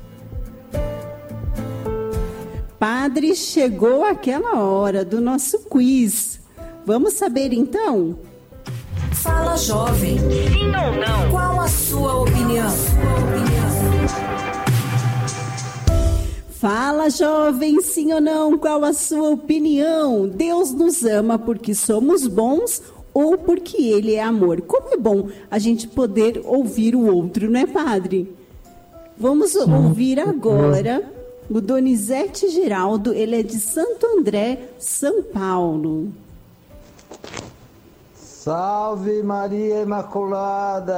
Padre, 2.78 3.34
chegou 3.34 4.04
aquela 4.04 4.60
hora 4.60 5.04
do 5.04 5.20
nosso 5.20 5.60
quiz. 5.60 6.40
Vamos 6.84 7.14
saber 7.14 7.52
então 7.52 8.16
Fala 9.26 9.56
jovem. 9.56 10.18
Sim 10.18 10.66
ou 10.66 10.92
não? 11.00 11.30
Qual 11.30 11.60
a 11.60 11.68
sua 11.68 12.22
opinião? 12.22 12.70
Fala 16.50 17.10
jovem, 17.10 17.80
sim 17.80 18.12
ou 18.12 18.20
não? 18.20 18.56
Qual 18.56 18.84
a 18.84 18.92
sua 18.92 19.30
opinião? 19.30 20.28
Deus 20.28 20.72
nos 20.72 21.04
ama 21.04 21.38
porque 21.38 21.74
somos 21.74 22.26
bons 22.26 22.82
ou 23.12 23.36
porque 23.36 23.82
Ele 23.82 24.14
é 24.14 24.22
amor? 24.22 24.60
Como 24.60 24.94
é 24.94 24.96
bom 24.96 25.28
a 25.50 25.58
gente 25.58 25.88
poder 25.88 26.42
ouvir 26.44 26.94
o 26.94 27.12
outro, 27.12 27.50
não 27.50 27.58
é, 27.58 27.66
padre? 27.66 28.32
Vamos 29.18 29.56
ouvir 29.56 30.20
agora 30.20 31.15
o 31.48 31.60
Donizete 31.60 32.48
Geraldo, 32.50 33.12
ele 33.12 33.40
é 33.40 33.42
de 33.42 33.58
Santo 33.58 34.06
André, 34.06 34.70
São 34.78 35.22
Paulo. 35.22 36.12
Salve 38.14 39.22
Maria 39.24 39.82
Imaculada! 39.82 40.94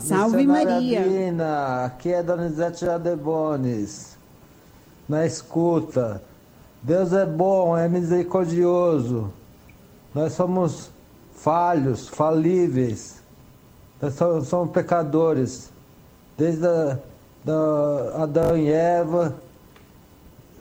Salve 0.00 0.46
Maria! 0.46 1.02
Divina. 1.02 1.86
Aqui 1.86 2.12
é 2.12 2.22
Donizete 2.22 2.88
Adebones. 2.88 4.16
Na 5.08 5.26
escuta. 5.26 6.22
Deus 6.80 7.12
é 7.12 7.26
bom, 7.26 7.76
é 7.76 7.88
misericordioso. 7.88 9.32
Nós 10.14 10.34
somos 10.34 10.90
falhos, 11.34 12.08
falíveis. 12.08 13.20
Nós 14.00 14.14
somos, 14.14 14.46
somos 14.46 14.70
pecadores. 14.70 15.70
Desde 16.38 16.66
a, 16.66 16.98
da 17.44 18.22
Adão 18.22 18.56
e 18.56 18.70
Eva. 18.70 19.34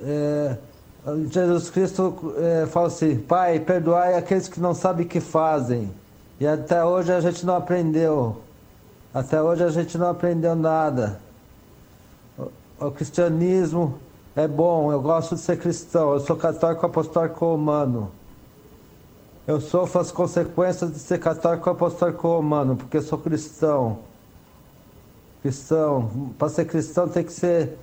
É, 0.03 0.57
Jesus 1.29 1.69
Cristo 1.69 2.33
é, 2.37 2.65
fala 2.67 2.87
assim: 2.87 3.17
Pai, 3.17 3.59
perdoai 3.59 4.15
aqueles 4.15 4.47
que 4.47 4.59
não 4.59 4.73
sabem 4.73 5.05
o 5.05 5.09
que 5.09 5.19
fazem. 5.19 5.91
E 6.39 6.47
até 6.47 6.83
hoje 6.83 7.11
a 7.11 7.19
gente 7.19 7.45
não 7.45 7.55
aprendeu. 7.55 8.37
Até 9.13 9.41
hoje 9.41 9.63
a 9.63 9.69
gente 9.69 9.97
não 9.97 10.09
aprendeu 10.09 10.55
nada. 10.55 11.19
O, 12.37 12.87
o 12.87 12.91
cristianismo 12.91 13.97
é 14.35 14.47
bom, 14.47 14.91
eu 14.91 15.01
gosto 15.01 15.35
de 15.35 15.41
ser 15.41 15.59
cristão. 15.59 16.13
Eu 16.13 16.19
sou 16.19 16.35
católico 16.35 16.85
apostólico 16.85 17.45
romano. 17.45 18.11
Eu 19.45 19.59
sofro 19.59 19.99
as 19.99 20.11
consequências 20.11 20.91
de 20.91 20.99
ser 20.99 21.19
católico 21.19 21.69
apostólico 21.69 22.27
romano, 22.27 22.75
porque 22.75 23.01
sou 23.01 23.17
cristão. 23.17 23.99
Cristão. 25.41 26.33
Para 26.37 26.49
ser 26.49 26.65
cristão 26.65 27.09
tem 27.09 27.23
que 27.23 27.33
ser. 27.33 27.77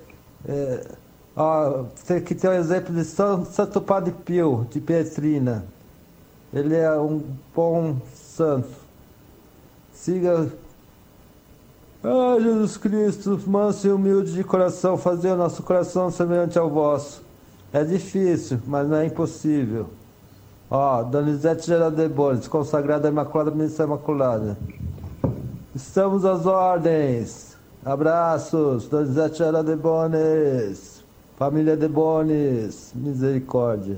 É, 0.47 0.87
Ó, 1.35 1.85
tem 2.05 2.21
que 2.21 2.35
ter 2.35 2.49
um 2.49 2.53
exemplo 2.53 2.93
de 2.93 3.05
São, 3.05 3.45
Santo 3.45 3.79
Padre 3.79 4.11
Pio, 4.11 4.67
de 4.69 4.81
Pietrina. 4.81 5.63
Ele 6.53 6.75
é 6.75 6.91
um 6.99 7.23
bom 7.55 7.95
santo. 8.13 8.69
Siga. 9.93 10.51
Ah, 12.03 12.35
Jesus 12.39 12.77
Cristo, 12.77 13.39
manso 13.47 13.87
e 13.87 13.91
humilde 13.91 14.33
de 14.33 14.43
coração, 14.43 14.97
fazer 14.97 15.31
o 15.31 15.37
nosso 15.37 15.63
coração 15.63 16.11
semelhante 16.11 16.57
ao 16.57 16.69
vosso. 16.69 17.23
É 17.71 17.83
difícil, 17.83 18.59
mas 18.67 18.89
não 18.89 18.97
é 18.97 19.05
impossível. 19.05 19.87
Ó, 20.69 21.03
Donizete 21.03 21.67
Geraldo 21.67 21.95
de 21.95 22.07
Bones, 22.09 22.47
consagrada 22.47 23.07
Imaculada 23.07 23.51
Ministra 23.51 23.85
Imaculada. 23.85 24.57
Estamos 25.73 26.25
às 26.25 26.45
ordens. 26.45 27.55
Abraços, 27.85 28.87
Donizete 28.87 29.37
Geraldo 29.37 29.71
de 29.71 29.81
Bones. 29.81 30.90
Família 31.41 31.75
de 31.75 31.87
Bones, 31.87 32.93
misericórdia. 32.93 33.97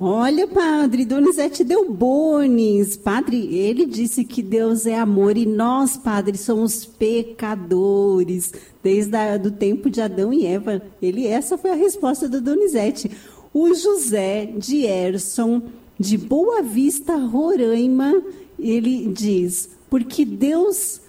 Olha, 0.00 0.48
padre, 0.48 1.04
Donizete 1.04 1.62
deu 1.62 1.88
bones. 1.88 2.96
Padre, 2.96 3.56
ele 3.56 3.86
disse 3.86 4.24
que 4.24 4.42
Deus 4.42 4.86
é 4.86 4.98
amor 4.98 5.36
e 5.36 5.46
nós, 5.46 5.96
padre, 5.96 6.36
somos 6.36 6.84
pecadores. 6.84 8.52
Desde 8.82 9.16
o 9.46 9.52
tempo 9.52 9.88
de 9.88 10.00
Adão 10.00 10.32
e 10.32 10.44
Eva. 10.44 10.82
Ele, 11.00 11.28
essa 11.28 11.56
foi 11.56 11.70
a 11.70 11.76
resposta 11.76 12.28
do 12.28 12.40
Donizete. 12.40 13.08
O 13.54 13.72
José 13.72 14.46
de 14.46 14.84
Erson, 14.84 15.62
de 15.96 16.18
Boa 16.18 16.60
Vista, 16.60 17.14
Roraima, 17.14 18.20
ele 18.58 19.12
diz: 19.12 19.70
porque 19.88 20.24
Deus 20.24 21.00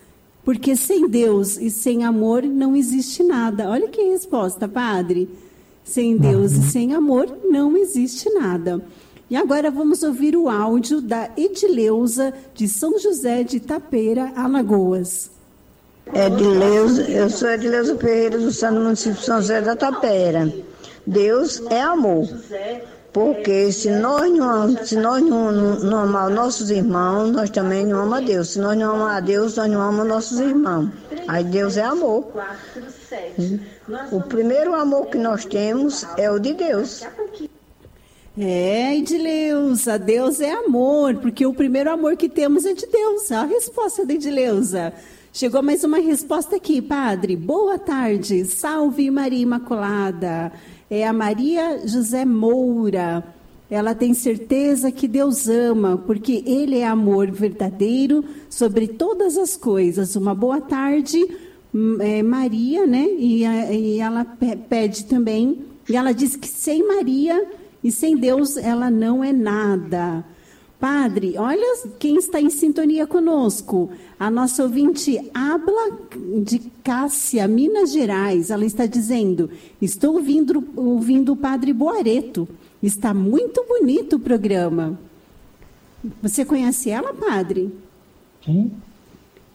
porque 0.47 0.77
sem 0.77 1.09
Deus 1.09 1.57
e 1.57 1.69
sem 1.69 2.05
amor 2.05 2.41
não 2.41 2.73
existe 2.73 3.21
nada. 3.21 3.69
Olha 3.69 3.89
que 3.89 4.01
resposta, 4.01 4.65
padre. 4.65 5.27
Sem 5.83 6.15
Deus 6.15 6.53
e 6.53 6.61
sem 6.71 6.93
amor 6.93 7.37
não 7.49 7.75
existe 7.75 8.29
nada. 8.29 8.81
E 9.29 9.35
agora 9.35 9.69
vamos 9.69 10.03
ouvir 10.03 10.37
o 10.37 10.47
áudio 10.47 11.01
da 11.01 11.29
Edileuza 11.35 12.33
de 12.53 12.65
São 12.65 12.97
José 12.97 13.43
de 13.43 13.57
Itapeira, 13.57 14.31
Alagoas. 14.37 15.29
Edileuza, 16.13 17.01
eu 17.11 17.29
sou 17.29 17.49
Edileuza 17.49 17.97
Ferreira 17.97 18.37
do 18.37 18.49
Santo 18.49 18.79
Município 18.79 19.19
de 19.19 19.25
São 19.25 19.41
José 19.41 19.59
da 19.59 19.75
Tapeira. 19.75 20.49
Deus 21.05 21.61
é 21.69 21.81
amor. 21.81 22.25
Porque 23.17 23.71
se 23.71 23.89
nós 23.89 24.31
não, 24.31 24.85
se 24.85 24.95
nós 24.95 25.23
não, 25.23 25.51
não, 25.51 25.97
amar 25.97 26.29
nossos 26.29 26.69
irmãos, 26.69 27.31
nós 27.31 27.49
também 27.49 27.83
não 27.83 28.01
amamos 28.01 28.19
a 28.19 28.21
Deus. 28.21 28.49
Se 28.49 28.59
nós 28.59 28.77
não 28.77 28.91
amamos 28.91 29.11
a 29.11 29.19
Deus, 29.19 29.55
nós 29.55 29.71
não 29.71 29.81
amamos 29.81 30.07
nossos 30.07 30.39
irmãos. 30.39 30.91
Aí 31.27 31.43
Deus 31.43 31.77
é 31.77 31.83
amor. 31.83 32.31
O 34.11 34.21
primeiro 34.21 34.75
amor 34.75 35.07
que 35.07 35.17
nós 35.17 35.45
temos 35.45 36.05
é 36.15 36.29
o 36.29 36.37
de 36.37 36.53
Deus. 36.53 37.07
É, 38.37 38.95
Edileuza, 38.95 39.97
Deus 39.97 40.39
é 40.39 40.51
amor, 40.51 41.15
porque 41.15 41.43
o 41.43 41.55
primeiro 41.55 41.89
amor 41.89 42.15
que 42.15 42.29
temos 42.29 42.67
é 42.67 42.75
de 42.75 42.85
Deus. 42.85 43.31
A 43.31 43.45
resposta 43.45 44.05
da 44.05 44.13
Edileuza. 44.13 44.93
Chegou 45.33 45.63
mais 45.63 45.83
uma 45.83 45.97
resposta 45.97 46.55
aqui, 46.55 46.83
padre. 46.83 47.35
Boa 47.35 47.79
tarde, 47.79 48.45
salve 48.45 49.09
Maria 49.09 49.41
Imaculada 49.41 50.51
é 50.89 51.05
a 51.05 51.13
Maria 51.13 51.87
José 51.87 52.25
Moura. 52.25 53.23
Ela 53.69 53.93
tem 53.93 54.13
certeza 54.13 54.91
que 54.91 55.07
Deus 55.07 55.49
ama, 55.49 55.97
porque 55.97 56.43
Ele 56.45 56.77
é 56.77 56.87
amor 56.87 57.29
verdadeiro 57.29 58.23
sobre 58.49 58.87
todas 58.87 59.37
as 59.37 59.57
coisas. 59.57 60.15
Uma 60.15 60.33
boa 60.33 60.61
tarde, 60.61 61.17
hum, 61.75 61.97
é, 61.99 62.23
Maria, 62.23 62.87
né? 62.87 63.05
E, 63.17 63.43
e 63.43 63.99
ela 63.99 64.23
pede 64.69 65.05
também, 65.05 65.65
e 65.89 65.95
ela 65.97 66.13
diz 66.13 66.35
que 66.35 66.47
sem 66.47 66.87
Maria 66.87 67.45
e 67.83 67.91
sem 67.91 68.15
Deus 68.15 68.55
ela 68.55 68.89
não 68.89 69.23
é 69.23 69.33
nada. 69.33 70.23
Padre, 70.79 71.35
olha 71.37 71.87
quem 71.97 72.17
está 72.17 72.39
em 72.39 72.51
sintonia 72.51 73.07
conosco. 73.07 73.89
A 74.19 74.29
nossa 74.29 74.61
ouvinte 74.61 75.19
Abla 75.33 75.97
de 76.43 76.59
Cássia, 76.83 77.47
Minas 77.47 77.91
Gerais. 77.91 78.51
Ela 78.51 78.65
está 78.65 78.85
dizendo: 78.85 79.49
Estou 79.81 80.15
ouvindo, 80.15 80.63
ouvindo 80.75 81.33
o 81.33 81.35
Padre 81.35 81.73
Boareto. 81.73 82.47
Está 82.81 83.11
muito 83.11 83.65
bonito 83.67 84.17
o 84.17 84.19
programa. 84.19 84.99
Você 86.21 86.45
conhece 86.45 86.91
ela, 86.91 87.11
Padre? 87.11 87.73
Quem? 88.41 88.71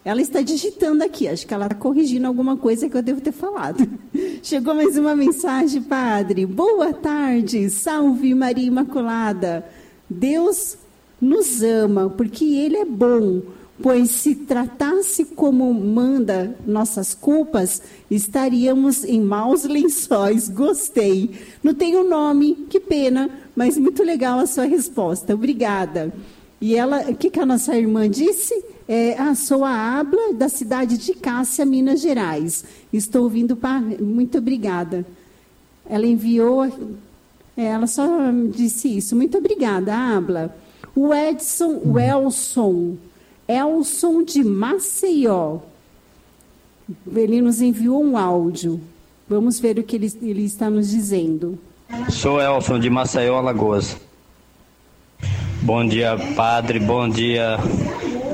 Ela 0.05 0.20
está 0.20 0.43
digitando 0.43 1.05
aqui, 1.05 1.29
acho 1.29 1.47
que 1.47 1.55
ela 1.55 1.66
está 1.66 1.77
corrigindo 1.77 2.27
alguma 2.27 2.57
coisa 2.57 2.89
que 2.89 2.97
eu 2.97 3.03
devo 3.03 3.20
ter 3.20 3.31
falado. 3.31 3.89
Chegou 4.43 4.75
mais 4.75 4.99
uma 4.99 5.14
mensagem, 5.14 5.81
Padre. 5.81 6.45
Boa 6.45 6.93
tarde, 6.93 7.70
salve 7.70 8.35
Maria 8.35 8.66
Imaculada. 8.66 9.64
Deus 10.11 10.77
nos 11.23 11.62
ama, 11.62 12.11
porque 12.11 12.45
Ele 12.45 12.77
é 12.77 12.85
bom. 12.85 13.41
Pois 13.81 14.11
se 14.11 14.35
tratasse 14.35 15.25
como 15.25 15.73
manda 15.73 16.55
nossas 16.66 17.14
culpas, 17.14 17.83
estaríamos 18.11 19.03
em 19.05 19.20
maus 19.20 19.64
lençóis. 19.64 20.49
Gostei. 20.49 21.31
Não 21.62 21.75
tem 21.75 21.97
o 21.97 22.09
nome, 22.09 22.66
que 22.68 22.79
pena, 22.79 23.31
mas 23.57 23.79
muito 23.79 24.03
legal 24.03 24.39
a 24.39 24.47
sua 24.47 24.64
resposta. 24.64 25.35
Obrigada. 25.35 26.12
E 26.61 26.77
ela, 26.77 27.11
o 27.11 27.16
que, 27.16 27.29
que 27.31 27.41
a 27.41 27.47
nossa 27.47 27.77
irmã 27.77 28.09
disse? 28.09 28.55
É, 28.87 29.16
ah, 29.18 29.35
sou 29.35 29.64
a 29.64 29.99
Abla, 29.99 30.33
da 30.35 30.49
cidade 30.49 30.97
de 30.97 31.14
Cássia, 31.14 31.64
Minas 31.64 32.01
Gerais. 32.01 32.64
Estou 32.93 33.25
ouvindo. 33.25 33.59
Muito 34.01 34.39
obrigada. 34.39 35.05
Ela 35.89 36.07
enviou. 36.07 36.64
É, 37.57 37.64
ela 37.64 37.89
só 37.89 38.07
disse 38.55 38.97
isso. 38.97 39.16
Muito 39.16 39.39
obrigada, 39.39 39.93
Abla. 39.93 40.55
O 40.95 41.14
Edson 41.14 41.80
Welson, 41.84 42.97
Elson 43.49 44.22
de 44.22 44.45
Maceió. 44.45 45.61
Ele 47.14 47.40
nos 47.40 47.61
enviou 47.61 48.03
um 48.05 48.16
áudio. 48.16 48.80
Vamos 49.28 49.59
ver 49.59 49.78
o 49.78 49.82
que 49.82 49.97
ele, 49.97 50.12
ele 50.20 50.45
está 50.45 50.68
nos 50.68 50.90
dizendo. 50.90 51.59
Sou 52.11 52.40
Elson 52.40 52.78
de 52.78 52.90
Maceió, 52.90 53.36
Alagoas. 53.36 53.97
Bom 55.62 55.86
dia, 55.86 56.16
padre. 56.36 56.80
Bom 56.80 57.09
dia, 57.09 57.57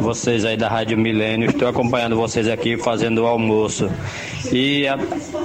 vocês 0.01 0.45
aí 0.45 0.57
da 0.57 0.69
Rádio 0.69 0.97
Milênio. 0.97 1.51
Estou 1.51 1.69
acompanhando 1.69 2.17
vocês 2.17 2.49
aqui 2.49 2.77
fazendo 2.77 3.23
o 3.23 3.27
almoço. 3.27 3.91
E 4.53 4.85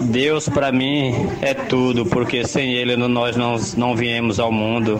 Deus 0.01 0.47
para 0.49 0.72
mim 0.72 1.14
é 1.41 1.54
tudo, 1.54 2.06
porque 2.06 2.45
sem 2.45 2.74
Ele 2.74 2.95
nós 2.95 3.36
não, 3.36 3.56
não 3.78 3.95
viemos 3.95 4.39
ao 4.39 4.51
mundo. 4.51 4.99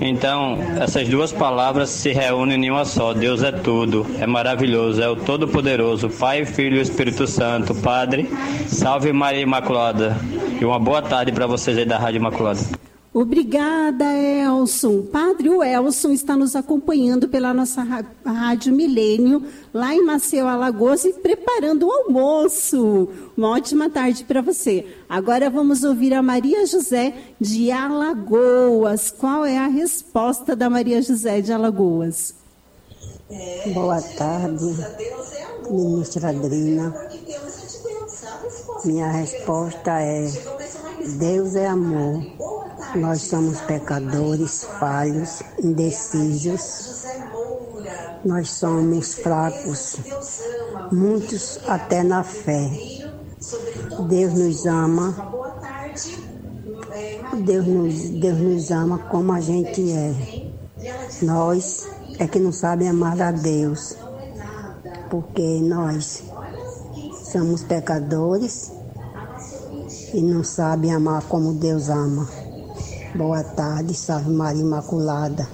Então, 0.00 0.58
essas 0.80 1.08
duas 1.08 1.32
palavras 1.32 1.88
se 1.90 2.10
reúnem 2.10 2.64
em 2.64 2.70
uma 2.70 2.84
só. 2.84 3.14
Deus 3.14 3.42
é 3.42 3.52
tudo, 3.52 4.04
é 4.18 4.26
maravilhoso, 4.26 5.00
é 5.00 5.08
o 5.08 5.14
Todo-Poderoso, 5.14 6.08
Pai, 6.08 6.44
Filho 6.44 6.78
e 6.78 6.80
Espírito 6.80 7.26
Santo. 7.26 7.74
Padre, 7.74 8.28
salve 8.66 9.12
Maria 9.12 9.40
Imaculada. 9.40 10.16
E 10.60 10.64
uma 10.64 10.78
boa 10.78 11.00
tarde 11.02 11.30
para 11.30 11.46
vocês 11.46 11.78
aí 11.78 11.84
da 11.84 11.98
Rádio 11.98 12.18
Imaculada. 12.18 12.91
Obrigada, 13.14 14.06
Elson. 14.06 15.02
Padre, 15.02 15.50
o 15.50 15.62
Elson 15.62 16.12
está 16.12 16.34
nos 16.34 16.56
acompanhando 16.56 17.28
pela 17.28 17.52
nossa 17.52 17.82
Rádio 18.24 18.72
Milênio, 18.72 19.44
lá 19.72 19.94
em 19.94 20.02
Maceió, 20.02 20.48
Alagoas, 20.48 21.04
e 21.04 21.12
preparando 21.12 21.86
o 21.86 21.92
almoço. 21.92 23.10
Uma 23.36 23.50
ótima 23.50 23.90
tarde 23.90 24.24
para 24.24 24.40
você. 24.40 24.86
Agora 25.06 25.50
vamos 25.50 25.84
ouvir 25.84 26.14
a 26.14 26.22
Maria 26.22 26.64
José 26.64 27.14
de 27.38 27.70
Alagoas. 27.70 29.10
Qual 29.10 29.44
é 29.44 29.58
a 29.58 29.66
resposta 29.66 30.56
da 30.56 30.70
Maria 30.70 31.02
José 31.02 31.42
de 31.42 31.52
Alagoas? 31.52 32.34
Boa 33.74 34.00
tarde, 34.00 34.74
ministra 35.70 36.30
Adrina. 36.30 36.94
Minha 38.86 39.10
resposta 39.10 40.00
é: 40.00 40.26
Deus 41.18 41.54
é 41.54 41.66
amor. 41.66 42.61
Nós 42.94 43.22
somos 43.22 43.60
pecadores, 43.62 44.64
falhos, 44.78 45.42
indecisos. 45.62 47.04
Nós 48.24 48.50
somos 48.50 49.14
fracos, 49.14 49.96
muitos 50.92 51.58
até 51.66 52.02
na 52.02 52.22
fé. 52.22 52.70
Deus 54.08 54.34
nos 54.34 54.66
ama. 54.66 55.32
Deus 57.44 57.66
nos, 57.66 58.10
Deus 58.10 58.38
nos 58.38 58.70
ama 58.70 58.98
como 58.98 59.32
a 59.32 59.40
gente 59.40 59.90
é. 59.90 60.14
Nós 61.22 61.88
é 62.18 62.26
que 62.26 62.38
não 62.38 62.52
sabem 62.52 62.88
amar 62.88 63.20
a 63.20 63.32
Deus. 63.32 63.96
Porque 65.10 65.60
nós 65.60 66.22
somos 67.32 67.64
pecadores 67.64 68.72
e 70.12 70.22
não 70.22 70.44
sabem 70.44 70.92
amar 70.94 71.22
como 71.24 71.54
Deus 71.54 71.88
ama. 71.88 72.41
Boa 73.14 73.44
tarde, 73.44 73.92
salve 73.92 74.30
Maria 74.30 74.62
Imaculada. 74.62 75.46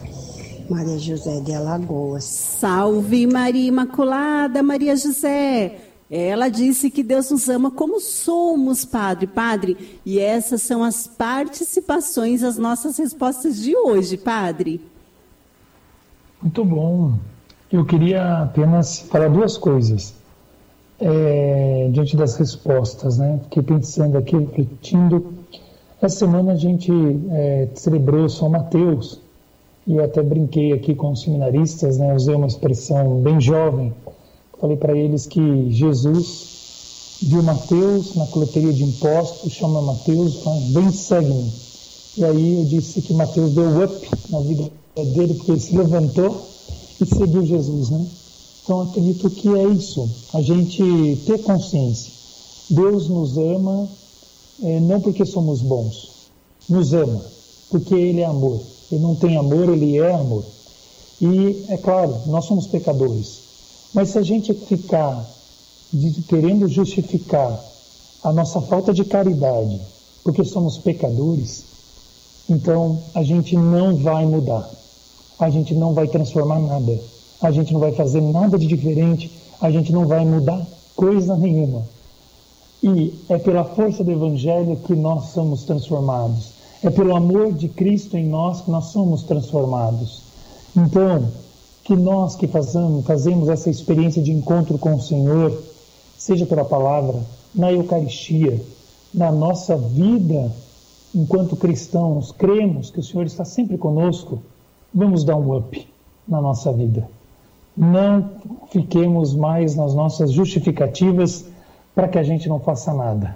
Maria 0.71 0.97
José 0.97 1.41
de 1.41 1.53
Alagoas. 1.53 2.23
Salve 2.23 3.27
Maria 3.27 3.67
Imaculada, 3.67 4.63
Maria 4.63 4.95
José. 4.95 5.81
Ela 6.09 6.49
disse 6.49 6.89
que 6.89 7.03
Deus 7.03 7.33
nos 7.33 7.49
ama 7.49 7.69
como 7.73 7.99
somos, 7.99 8.85
Padre. 8.85 9.27
Padre, 9.27 10.01
e 10.07 10.21
essas 10.21 10.63
são 10.63 10.85
as 10.85 11.09
participações, 11.09 12.45
as 12.45 12.57
nossas 12.57 12.97
respostas 12.97 13.57
de 13.57 13.77
hoje, 13.77 14.17
Padre. 14.17 14.81
Muito 16.41 16.65
bom. 16.65 17.15
Eu 17.73 17.85
queria 17.85 18.43
apenas 18.45 19.01
falar 19.01 19.29
duas 19.29 19.59
coisas. 19.59 20.15
É, 21.01 21.89
diante 21.93 22.17
das 22.17 22.37
respostas, 22.37 23.19
né? 23.19 23.41
Fiquei 23.45 23.63
pensando 23.65 24.17
aqui, 24.17 24.37
refletindo 24.37 25.38
essa 26.01 26.19
semana 26.19 26.53
a 26.53 26.57
gente 26.57 26.93
é, 27.31 27.69
celebrou 27.75 28.29
São 28.29 28.49
Mateus 28.49 29.19
e 29.87 29.97
eu 29.97 30.05
até 30.05 30.23
brinquei 30.23 30.73
aqui 30.73 30.95
com 30.95 31.13
os 31.13 31.23
seminaristas, 31.23 31.99
né, 31.99 32.15
usei 32.15 32.35
uma 32.35 32.47
expressão 32.47 33.21
bem 33.21 33.41
jovem. 33.41 33.93
Falei 34.61 34.77
para 34.77 34.97
eles 34.97 35.27
que 35.27 35.71
Jesus 35.71 37.19
viu 37.23 37.43
Mateus 37.43 38.15
na 38.15 38.27
coleteria 38.27 38.73
de 38.73 38.85
impostos, 38.85 39.53
chama 39.53 39.81
Mateus 39.81 40.43
fala: 40.43 40.61
vem, 40.73 40.93
segue-me. 40.93 41.53
E 42.17 42.25
aí 42.25 42.59
eu 42.61 42.65
disse 42.67 43.01
que 43.01 43.15
Mateus 43.15 43.53
deu 43.53 43.85
up 43.85 44.09
na 44.31 44.41
vida 44.41 44.71
dele, 44.95 45.35
porque 45.35 45.53
ele 45.53 45.61
se 45.61 45.77
levantou 45.77 46.47
e 47.01 47.07
seguiu 47.07 47.45
Jesus, 47.47 47.91
né? 47.91 48.07
Então 48.63 48.83
acredito 48.83 49.31
que 49.31 49.49
é 49.49 49.69
isso, 49.69 50.09
a 50.35 50.43
gente 50.43 51.19
ter 51.25 51.39
consciência. 51.43 52.13
Deus 52.71 53.09
nos 53.09 53.39
ama 53.39 53.89
não 54.61 55.01
porque 55.01 55.25
somos 55.25 55.61
bons, 55.63 56.31
nos 56.69 56.93
ama, 56.93 57.23
porque 57.71 57.95
Ele 57.95 58.21
é 58.21 58.27
amor. 58.27 58.61
Ele 58.91 59.03
não 59.03 59.15
tem 59.15 59.37
amor, 59.37 59.69
Ele 59.69 59.99
é 59.99 60.13
amor. 60.13 60.45
E, 61.21 61.65
é 61.69 61.77
claro, 61.77 62.17
nós 62.27 62.45
somos 62.45 62.67
pecadores, 62.67 63.41
mas 63.93 64.11
se 64.11 64.19
a 64.19 64.23
gente 64.23 64.55
ficar 64.55 65.29
querendo 66.29 66.69
justificar 66.69 67.65
a 68.23 68.33
nossa 68.33 68.61
falta 68.61 68.93
de 68.93 69.05
caridade 69.05 69.81
porque 70.23 70.45
somos 70.45 70.79
pecadores, 70.79 71.65
então 72.49 72.99
a 73.15 73.23
gente 73.23 73.57
não 73.57 73.97
vai 73.97 74.27
mudar, 74.27 74.69
a 75.39 75.49
gente 75.51 75.75
não 75.75 75.95
vai 75.95 76.07
transformar 76.07 76.61
nada, 76.61 77.01
a 77.41 77.51
gente 77.51 77.73
não 77.73 77.81
vai 77.81 77.93
fazer 77.93 78.21
nada 78.21 78.59
de 78.59 78.67
diferente, 78.67 79.31
a 79.61 79.71
gente 79.71 79.93
não 79.93 80.07
vai 80.07 80.25
mudar 80.25 80.67
coisa 80.95 81.37
nenhuma. 81.37 81.83
E 82.83 83.15
é 83.29 83.39
pela 83.39 83.65
força 83.65 84.05
do 84.05 84.11
Evangelho 84.11 84.77
que 84.77 84.95
nós 84.95 85.31
somos 85.31 85.65
transformados. 85.65 86.53
É 86.83 86.91
pelo 86.91 87.15
amor 87.15 87.53
de 87.53 87.69
Cristo 87.69 88.17
em 88.17 88.27
nós 88.27 88.61
que 88.61 88.71
nós 88.71 88.87
somos 88.87 89.25
transformados. 89.25 90.23
Então, 90.77 91.29
que 91.83 91.97
nós 91.97 92.37
que 92.37 92.47
fazemos, 92.47 93.05
fazemos 93.05 93.49
essa 93.49 93.69
experiência 93.69 94.23
de 94.23 94.31
encontro 94.31 94.79
com 94.79 94.95
o 94.95 95.01
Senhor, 95.01 95.61
seja 96.17 96.47
pela 96.47 96.65
palavra, 96.65 97.21
na 97.55 97.73
Eucaristia, 97.73 98.61
na 99.13 99.33
nossa 99.33 99.77
vida 99.77 100.53
enquanto 101.15 101.57
cristãos, 101.57 102.33
cremos 102.33 102.91
que 102.91 103.01
o 103.01 103.03
Senhor 103.03 103.27
está 103.27 103.45
sempre 103.45 103.79
conosco, 103.79 104.41
vamos 104.93 105.25
dar 105.25 105.37
um 105.37 105.57
up 105.57 105.87
na 106.27 106.41
nossa 106.41 106.73
vida. 106.73 107.09
Não 107.77 108.31
fiquemos 108.71 109.35
mais 109.35 109.75
nas 109.75 109.95
nossas 109.95 110.33
justificativas 110.33 111.45
para 111.99 112.07
que 112.07 112.17
a 112.17 112.23
gente 112.23 112.49
não 112.49 112.61
faça 112.61 112.95
nada. 112.95 113.35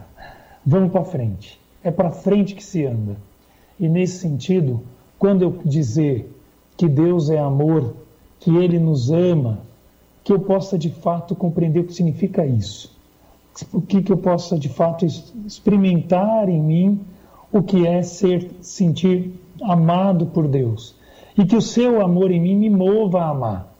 Vamos 0.65 0.93
para 0.93 1.03
frente. 1.03 1.61
É 1.83 1.91
para 1.91 2.13
frente 2.13 2.55
que 2.55 2.63
se 2.63 2.87
anda. 2.87 3.17
E 3.77 3.89
nesse 3.89 4.19
sentido, 4.19 4.81
quando 5.19 5.43
eu 5.43 5.59
dizer 5.65 6.33
que 6.77 6.87
Deus 6.87 7.29
é 7.29 7.41
amor, 7.41 7.93
que 8.39 8.55
Ele 8.57 8.79
nos 8.79 9.11
ama, 9.11 9.59
que 10.23 10.33
eu 10.33 10.39
possa 10.39 10.79
de 10.79 10.91
fato 10.91 11.35
compreender 11.35 11.81
o 11.81 11.85
que 11.87 11.93
significa 11.93 12.47
isso. 12.47 12.97
O 13.73 13.81
que, 13.81 14.01
que 14.01 14.13
eu 14.13 14.17
possa 14.17 14.57
de 14.57 14.69
fato 14.69 15.05
experimentar 15.05 16.49
em 16.49 16.63
mim 16.63 17.01
o 17.53 17.65
que 17.65 17.85
é 17.85 18.01
ser, 18.01 18.49
sentir 18.61 19.41
amado 19.61 20.27
por 20.27 20.47
Deus 20.47 20.95
e 21.37 21.45
que 21.45 21.57
o 21.57 21.61
seu 21.61 22.01
amor 22.01 22.31
em 22.31 22.39
mim 22.41 22.55
me 22.55 22.71
mova 22.71 23.23
a 23.23 23.31
amar. 23.31 23.75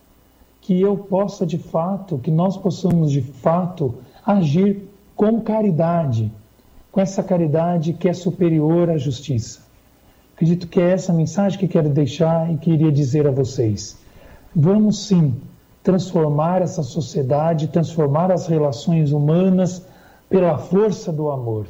Que 0.61 0.81
eu 0.81 0.97
possa 0.97 1.47
de 1.47 1.57
fato, 1.57 2.19
que 2.19 2.33
nós 2.33 2.57
possamos 2.57 3.13
de 3.13 3.23
fato 3.23 3.95
agir 4.25 4.89
com 5.17 5.41
caridade, 5.41 6.31
com 6.91 7.01
essa 7.01 7.23
caridade 7.23 7.93
que 7.93 8.09
é 8.09 8.13
superior 8.13 8.91
à 8.91 8.97
justiça. 8.97 9.61
Acredito 10.35 10.67
que 10.67 10.81
é 10.81 10.91
essa 10.91 11.13
mensagem 11.13 11.59
que 11.59 11.69
quero 11.69 11.89
deixar 11.89 12.53
e 12.53 12.57
queria 12.57 12.91
dizer 12.91 13.27
a 13.27 13.31
vocês. 13.31 13.97
Vamos 14.55 15.07
sim 15.07 15.35
transformar 15.83 16.63
essa 16.63 16.83
sociedade, 16.83 17.69
transformar 17.69 18.31
as 18.31 18.47
relações 18.47 19.13
humanas 19.13 19.85
pela 20.29 20.57
força 20.59 21.13
do 21.13 21.31
amor. 21.31 21.67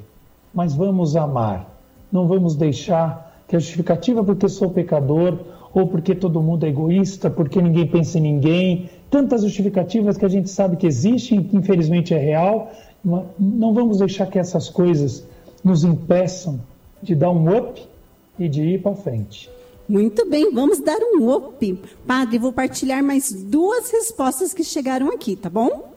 Mas 0.54 0.74
vamos 0.74 1.16
amar. 1.16 1.68
Não 2.10 2.26
vamos 2.26 2.54
deixar 2.54 3.40
que 3.48 3.56
a 3.56 3.58
justificativa 3.58 4.22
porque 4.22 4.48
sou 4.48 4.70
pecador 4.70 5.38
ou 5.74 5.86
porque 5.86 6.14
todo 6.14 6.42
mundo 6.42 6.64
é 6.64 6.68
egoísta, 6.68 7.30
porque 7.30 7.60
ninguém 7.60 7.86
pensa 7.86 8.18
em 8.18 8.22
ninguém, 8.22 8.90
tantas 9.12 9.42
justificativas 9.42 10.16
que 10.16 10.24
a 10.24 10.28
gente 10.28 10.48
sabe 10.48 10.78
que 10.78 10.86
existem, 10.86 11.44
que 11.44 11.54
infelizmente 11.54 12.14
é 12.14 12.18
real. 12.18 12.72
Não 13.38 13.74
vamos 13.74 13.98
deixar 13.98 14.26
que 14.26 14.38
essas 14.38 14.70
coisas 14.70 15.22
nos 15.62 15.84
impeçam 15.84 16.58
de 17.02 17.14
dar 17.14 17.30
um 17.30 17.54
up 17.54 17.82
e 18.38 18.48
de 18.48 18.62
ir 18.62 18.82
para 18.82 18.96
frente. 18.96 19.50
Muito 19.86 20.26
bem, 20.28 20.50
vamos 20.50 20.80
dar 20.80 20.98
um 20.98 21.30
up. 21.30 21.78
Padre, 22.06 22.38
vou 22.38 22.54
partilhar 22.54 23.04
mais 23.04 23.30
duas 23.30 23.90
respostas 23.90 24.54
que 24.54 24.64
chegaram 24.64 25.08
aqui, 25.12 25.36
tá 25.36 25.50
bom? 25.50 25.91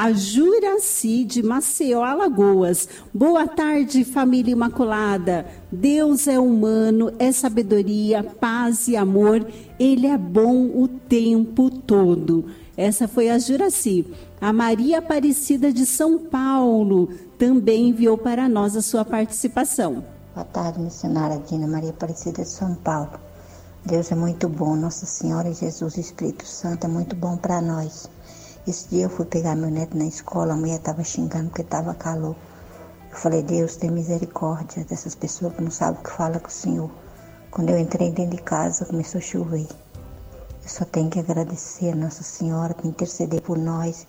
A 0.00 0.12
Juraci 0.12 1.24
de 1.24 1.42
Maceió, 1.42 2.04
Alagoas. 2.04 2.88
Boa 3.12 3.48
tarde, 3.48 4.04
família 4.04 4.52
Imaculada. 4.52 5.44
Deus 5.72 6.28
é 6.28 6.38
humano, 6.38 7.12
é 7.18 7.32
sabedoria, 7.32 8.22
paz 8.22 8.86
e 8.86 8.94
amor. 8.94 9.44
Ele 9.76 10.06
é 10.06 10.16
bom 10.16 10.66
o 10.66 10.86
tempo 10.86 11.68
todo. 11.68 12.44
Essa 12.76 13.08
foi 13.08 13.28
a 13.28 13.40
Juraci. 13.40 14.06
A 14.40 14.52
Maria 14.52 15.00
Aparecida 15.00 15.72
de 15.72 15.84
São 15.84 16.16
Paulo 16.16 17.08
também 17.36 17.88
enviou 17.88 18.16
para 18.16 18.48
nós 18.48 18.76
a 18.76 18.82
sua 18.82 19.04
participação. 19.04 20.04
Boa 20.32 20.46
tarde, 20.46 20.78
missionária 20.78 21.42
Dina 21.44 21.66
Maria 21.66 21.90
Aparecida 21.90 22.42
de 22.42 22.48
São 22.48 22.76
Paulo. 22.76 23.18
Deus 23.84 24.12
é 24.12 24.14
muito 24.14 24.48
bom, 24.48 24.76
Nossa 24.76 25.06
Senhora 25.06 25.52
Jesus 25.52 25.96
e 25.96 26.00
Espírito 26.02 26.46
Santo 26.46 26.84
é 26.84 26.88
muito 26.88 27.16
bom 27.16 27.36
para 27.36 27.60
nós. 27.60 28.08
Esse 28.68 28.86
dia 28.90 29.04
eu 29.04 29.08
fui 29.08 29.24
pegar 29.24 29.56
meu 29.56 29.70
neto 29.70 29.96
na 29.96 30.04
escola, 30.04 30.52
a 30.52 30.56
mulher 30.56 30.76
estava 30.76 31.02
xingando 31.02 31.48
porque 31.48 31.62
estava 31.62 31.94
calor. 31.94 32.36
Eu 33.10 33.16
falei, 33.16 33.42
Deus, 33.42 33.76
tem 33.76 33.90
misericórdia 33.90 34.84
dessas 34.84 35.14
pessoas 35.14 35.54
que 35.54 35.62
não 35.62 35.70
sabem 35.70 35.98
o 35.98 36.04
que 36.04 36.10
fala 36.10 36.38
com 36.38 36.48
o 36.48 36.50
Senhor. 36.50 36.90
Quando 37.50 37.70
eu 37.70 37.78
entrei 37.78 38.10
dentro 38.10 38.36
de 38.36 38.42
casa, 38.42 38.84
começou 38.84 39.20
a 39.20 39.22
chover. 39.22 39.66
Eu 40.62 40.68
só 40.68 40.84
tenho 40.84 41.08
que 41.08 41.18
agradecer 41.18 41.92
a 41.92 41.96
Nossa 41.96 42.22
Senhora 42.22 42.74
por 42.74 42.84
interceder 42.84 43.40
por 43.40 43.56
nós 43.56 44.06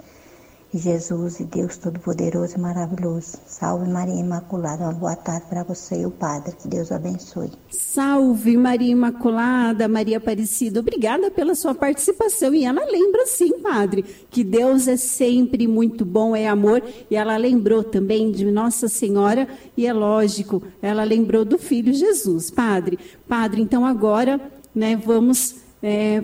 Jesus 0.78 1.40
e 1.40 1.46
Deus 1.46 1.78
Todo-Poderoso 1.78 2.56
e 2.56 2.60
maravilhoso. 2.60 3.40
Salve 3.46 3.90
Maria 3.90 4.20
Imaculada. 4.20 4.84
Uma 4.84 4.94
boa 4.94 5.16
tarde 5.16 5.48
para 5.50 5.64
você 5.64 6.02
e 6.02 6.06
o 6.06 6.12
Padre. 6.12 6.56
Que 6.56 6.68
Deus 6.68 6.92
abençoe. 6.92 7.52
Salve 7.70 8.56
Maria 8.56 8.92
Imaculada, 8.92 9.88
Maria 9.88 10.18
Aparecida. 10.18 10.80
Obrigada 10.80 11.32
pela 11.32 11.56
sua 11.56 11.74
participação. 11.74 12.54
E 12.54 12.66
ela 12.66 12.86
lembra 12.86 13.26
sim, 13.26 13.60
Padre, 13.60 14.06
que 14.30 14.44
Deus 14.44 14.88
é 14.88 14.96
sempre 14.96 15.68
muito 15.68 16.06
bom, 16.06 16.36
é 16.36 16.48
amor. 16.48 16.84
E 17.10 17.16
ela 17.16 17.36
lembrou 17.36 17.84
também 17.84 18.32
de 18.32 18.46
Nossa 18.46 18.88
Senhora. 18.88 19.48
E 19.76 19.88
é 19.88 19.94
lógico, 19.94 20.62
ela 20.82 21.04
lembrou 21.04 21.44
do 21.44 21.58
Filho 21.58 21.94
Jesus. 21.94 22.52
Padre, 22.52 23.00
Padre, 23.28 23.62
então 23.62 23.86
agora 23.86 24.40
né, 24.76 24.96
vamos 24.96 25.56
é, 25.82 26.24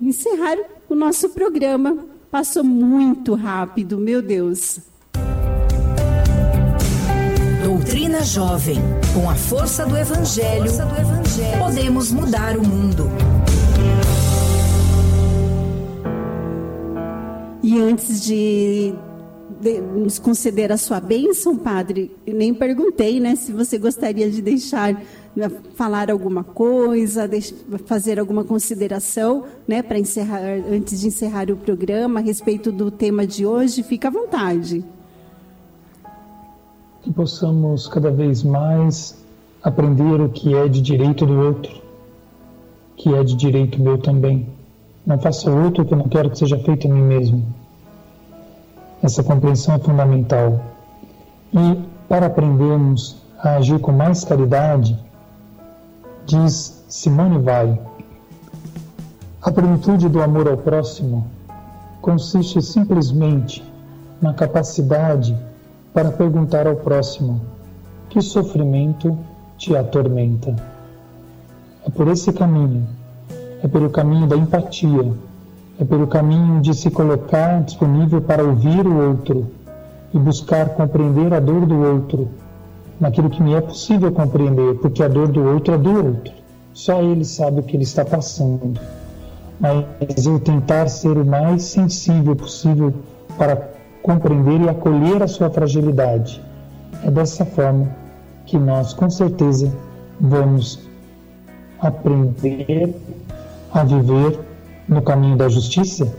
encerrar 0.00 0.56
o 0.88 0.94
nosso 0.94 1.30
programa 1.30 2.09
Passou 2.30 2.62
muito 2.62 3.34
rápido, 3.34 3.98
meu 3.98 4.22
Deus. 4.22 4.78
Doutrina 7.64 8.22
Jovem. 8.22 8.76
Com 9.12 9.28
a 9.28 9.34
força 9.34 9.84
do 9.84 9.96
Evangelho, 9.96 10.70
força 10.70 10.86
do 10.86 11.00
evangelho 11.00 11.58
podemos 11.58 12.12
mudar 12.12 12.56
o 12.56 12.64
mundo. 12.64 13.10
E 17.64 17.80
antes 17.80 18.24
de, 18.24 18.94
de 19.60 19.80
nos 19.80 20.20
conceder 20.20 20.70
a 20.70 20.76
sua 20.76 21.00
bênção, 21.00 21.56
Padre, 21.56 22.12
nem 22.24 22.54
perguntei 22.54 23.18
né, 23.18 23.34
se 23.34 23.50
você 23.50 23.76
gostaria 23.76 24.30
de 24.30 24.40
deixar 24.40 25.02
falar 25.74 26.10
alguma 26.10 26.42
coisa, 26.42 27.28
fazer 27.86 28.18
alguma 28.18 28.44
consideração, 28.44 29.44
né, 29.66 29.82
para 29.82 29.98
encerrar 29.98 30.40
antes 30.70 31.00
de 31.00 31.06
encerrar 31.06 31.50
o 31.50 31.56
programa 31.56 32.20
a 32.20 32.22
respeito 32.22 32.72
do 32.72 32.90
tema 32.90 33.26
de 33.26 33.46
hoje, 33.46 33.82
fica 33.82 34.08
à 34.08 34.10
vontade. 34.10 34.84
Que 37.02 37.12
possamos 37.12 37.86
cada 37.86 38.10
vez 38.10 38.42
mais 38.42 39.16
aprender 39.62 40.20
o 40.20 40.28
que 40.28 40.54
é 40.54 40.68
de 40.68 40.80
direito 40.80 41.24
do 41.24 41.38
outro, 41.38 41.80
que 42.96 43.14
é 43.14 43.22
de 43.22 43.34
direito 43.34 43.80
meu 43.80 43.98
também. 43.98 44.48
Não 45.06 45.18
faça 45.18 45.50
outro 45.50 45.84
que 45.84 45.94
eu 45.94 45.98
não 45.98 46.08
quero 46.08 46.30
que 46.30 46.38
seja 46.38 46.58
feito 46.58 46.86
a 46.86 46.90
mim 46.90 47.02
mesmo. 47.02 47.44
Essa 49.02 49.22
compreensão 49.22 49.74
é 49.74 49.78
fundamental. 49.78 50.60
E 51.52 51.80
para 52.06 52.26
aprendermos 52.26 53.16
a 53.38 53.56
agir 53.56 53.78
com 53.80 53.92
mais 53.92 54.24
caridade, 54.24 54.98
diz 56.30 56.84
Simone 56.88 57.38
Weil. 57.38 57.76
A 59.42 59.50
plenitude 59.50 60.08
do 60.08 60.22
amor 60.22 60.48
ao 60.48 60.56
próximo 60.56 61.26
consiste 62.00 62.62
simplesmente 62.62 63.64
na 64.22 64.32
capacidade 64.32 65.36
para 65.92 66.12
perguntar 66.12 66.68
ao 66.68 66.76
próximo: 66.76 67.40
que 68.08 68.22
sofrimento 68.22 69.18
te 69.58 69.76
atormenta? 69.76 70.54
É 71.84 71.90
por 71.90 72.06
esse 72.06 72.32
caminho, 72.32 72.86
é 73.60 73.66
pelo 73.66 73.90
caminho 73.90 74.28
da 74.28 74.36
empatia, 74.36 75.12
é 75.80 75.84
pelo 75.84 76.06
caminho 76.06 76.60
de 76.60 76.74
se 76.74 76.92
colocar 76.92 77.60
disponível 77.64 78.22
para 78.22 78.44
ouvir 78.44 78.86
o 78.86 79.08
outro 79.08 79.50
e 80.14 80.18
buscar 80.18 80.68
compreender 80.70 81.34
a 81.34 81.40
dor 81.40 81.66
do 81.66 81.76
outro 81.76 82.28
naquilo 83.00 83.30
que 83.30 83.42
me 83.42 83.54
é 83.54 83.60
possível 83.60 84.12
compreender, 84.12 84.76
porque 84.76 85.02
a 85.02 85.08
dor 85.08 85.28
do 85.28 85.42
outro 85.42 85.74
é 85.74 85.78
do 85.78 86.06
outro. 86.06 86.34
Só 86.72 87.00
ele 87.02 87.24
sabe 87.24 87.60
o 87.60 87.62
que 87.62 87.76
ele 87.76 87.82
está 87.82 88.04
passando. 88.04 88.78
Mas 89.58 90.26
eu 90.26 90.38
tentar 90.38 90.88
ser 90.88 91.16
o 91.16 91.24
mais 91.24 91.62
sensível 91.62 92.36
possível 92.36 92.92
para 93.36 93.70
compreender 94.02 94.60
e 94.60 94.68
acolher 94.68 95.22
a 95.22 95.28
sua 95.28 95.50
fragilidade. 95.50 96.42
É 97.02 97.10
dessa 97.10 97.44
forma 97.44 97.88
que 98.46 98.58
nós, 98.58 98.92
com 98.92 99.08
certeza, 99.08 99.72
vamos 100.20 100.78
aprender 101.80 102.94
a 103.72 103.84
viver 103.84 104.38
no 104.88 105.00
caminho 105.02 105.36
da 105.36 105.48
justiça, 105.48 106.12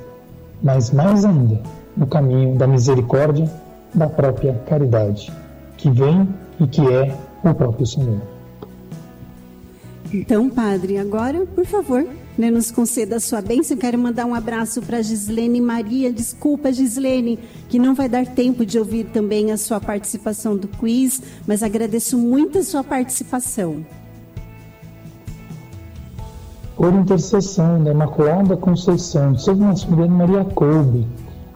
mas 0.62 0.92
mais 0.92 1.26
ainda 1.26 1.60
no 1.96 2.08
caminho 2.08 2.56
da 2.56 2.66
misericórdia, 2.66 3.50
da 3.94 4.08
própria 4.08 4.54
caridade, 4.66 5.32
que 5.78 5.90
vem 5.90 6.28
e 6.62 6.68
que 6.68 6.82
é 6.82 7.18
o 7.44 7.54
próprio 7.54 7.86
Senhor. 7.86 8.22
Então, 10.14 10.50
Padre, 10.50 10.98
agora, 10.98 11.46
por 11.46 11.66
favor, 11.66 12.06
né, 12.38 12.52
nos 12.52 12.70
conceda 12.70 13.16
a 13.16 13.20
sua 13.20 13.42
bênção. 13.42 13.78
Quero 13.78 13.98
mandar 13.98 14.26
um 14.26 14.36
abraço 14.36 14.82
para 14.82 15.02
Gislene 15.02 15.62
Maria. 15.62 16.12
Desculpa, 16.12 16.72
Gislene, 16.72 17.40
que 17.70 17.80
não 17.80 17.96
vai 17.96 18.08
dar 18.08 18.26
tempo 18.26 18.66
de 18.66 18.78
ouvir 18.78 19.06
também 19.06 19.52
a 19.52 19.58
sua 19.58 19.80
participação 19.80 20.56
do 20.56 20.68
quiz, 20.68 21.22
mas 21.48 21.64
agradeço 21.64 22.18
muito 22.18 22.60
a 22.60 22.64
sua 22.64 22.84
participação. 22.84 23.86
Por 26.76 26.94
intercessão 26.94 27.84
da 27.84 27.92
Imaculada 27.92 28.58
Conceição 28.58 29.34
de 29.34 29.44
São 29.44 29.56
Maria 29.56 30.44
Kolbe, 30.44 31.08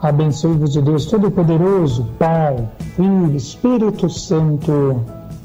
Abençoe-vos 0.06 0.76
o 0.76 0.82
Deus 0.84 1.06
Todo-Poderoso, 1.08 2.06
Pai, 2.20 2.70
Filho, 2.96 3.36
Espírito 3.36 4.08
Santo. 4.08 5.02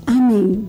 Amém. 0.07 0.69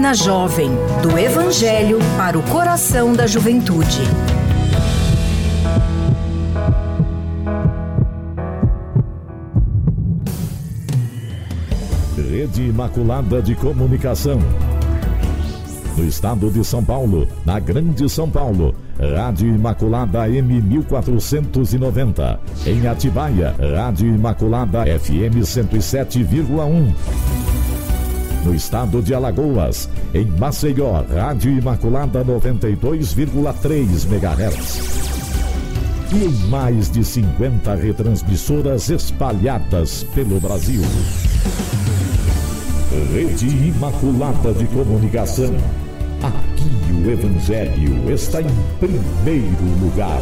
Doutrina 0.08 0.14
Jovem, 0.14 0.70
do 1.02 1.18
Evangelho 1.18 1.98
para 2.16 2.38
o 2.38 2.42
coração 2.44 3.12
da 3.12 3.26
juventude. 3.26 4.02
Rede 12.16 12.62
Imaculada 12.62 13.42
de 13.42 13.54
Comunicação. 13.54 14.38
No 15.96 16.04
estado 16.04 16.50
de 16.50 16.64
São 16.64 16.82
Paulo, 16.82 17.28
na 17.44 17.58
Grande 17.58 18.08
São 18.08 18.30
Paulo, 18.30 18.74
Rádio 18.98 19.48
Imaculada 19.48 20.28
M 20.28 20.62
1490. 20.62 22.40
Em 22.66 22.86
Atibaia, 22.86 23.54
Rádio 23.58 24.06
Imaculada 24.06 24.84
FM 24.84 25.42
107,1. 25.42 27.37
No 28.44 28.54
estado 28.54 29.02
de 29.02 29.14
Alagoas, 29.14 29.88
em 30.14 30.24
Maceió, 30.24 31.02
Rádio 31.02 31.52
Imaculada 31.52 32.24
92,3 32.24 34.06
MHz. 34.06 34.98
E 36.12 36.24
em 36.24 36.48
mais 36.48 36.90
de 36.90 37.04
50 37.04 37.74
retransmissoras 37.74 38.88
espalhadas 38.88 40.04
pelo 40.14 40.40
Brasil. 40.40 40.82
Rede 43.12 43.46
Imaculada 43.46 44.54
de 44.54 44.66
Comunicação. 44.66 45.54
Aqui 46.22 46.92
o 46.92 47.10
Evangelho 47.10 48.10
está 48.12 48.40
em 48.40 48.46
primeiro 48.80 49.64
lugar. 49.80 50.20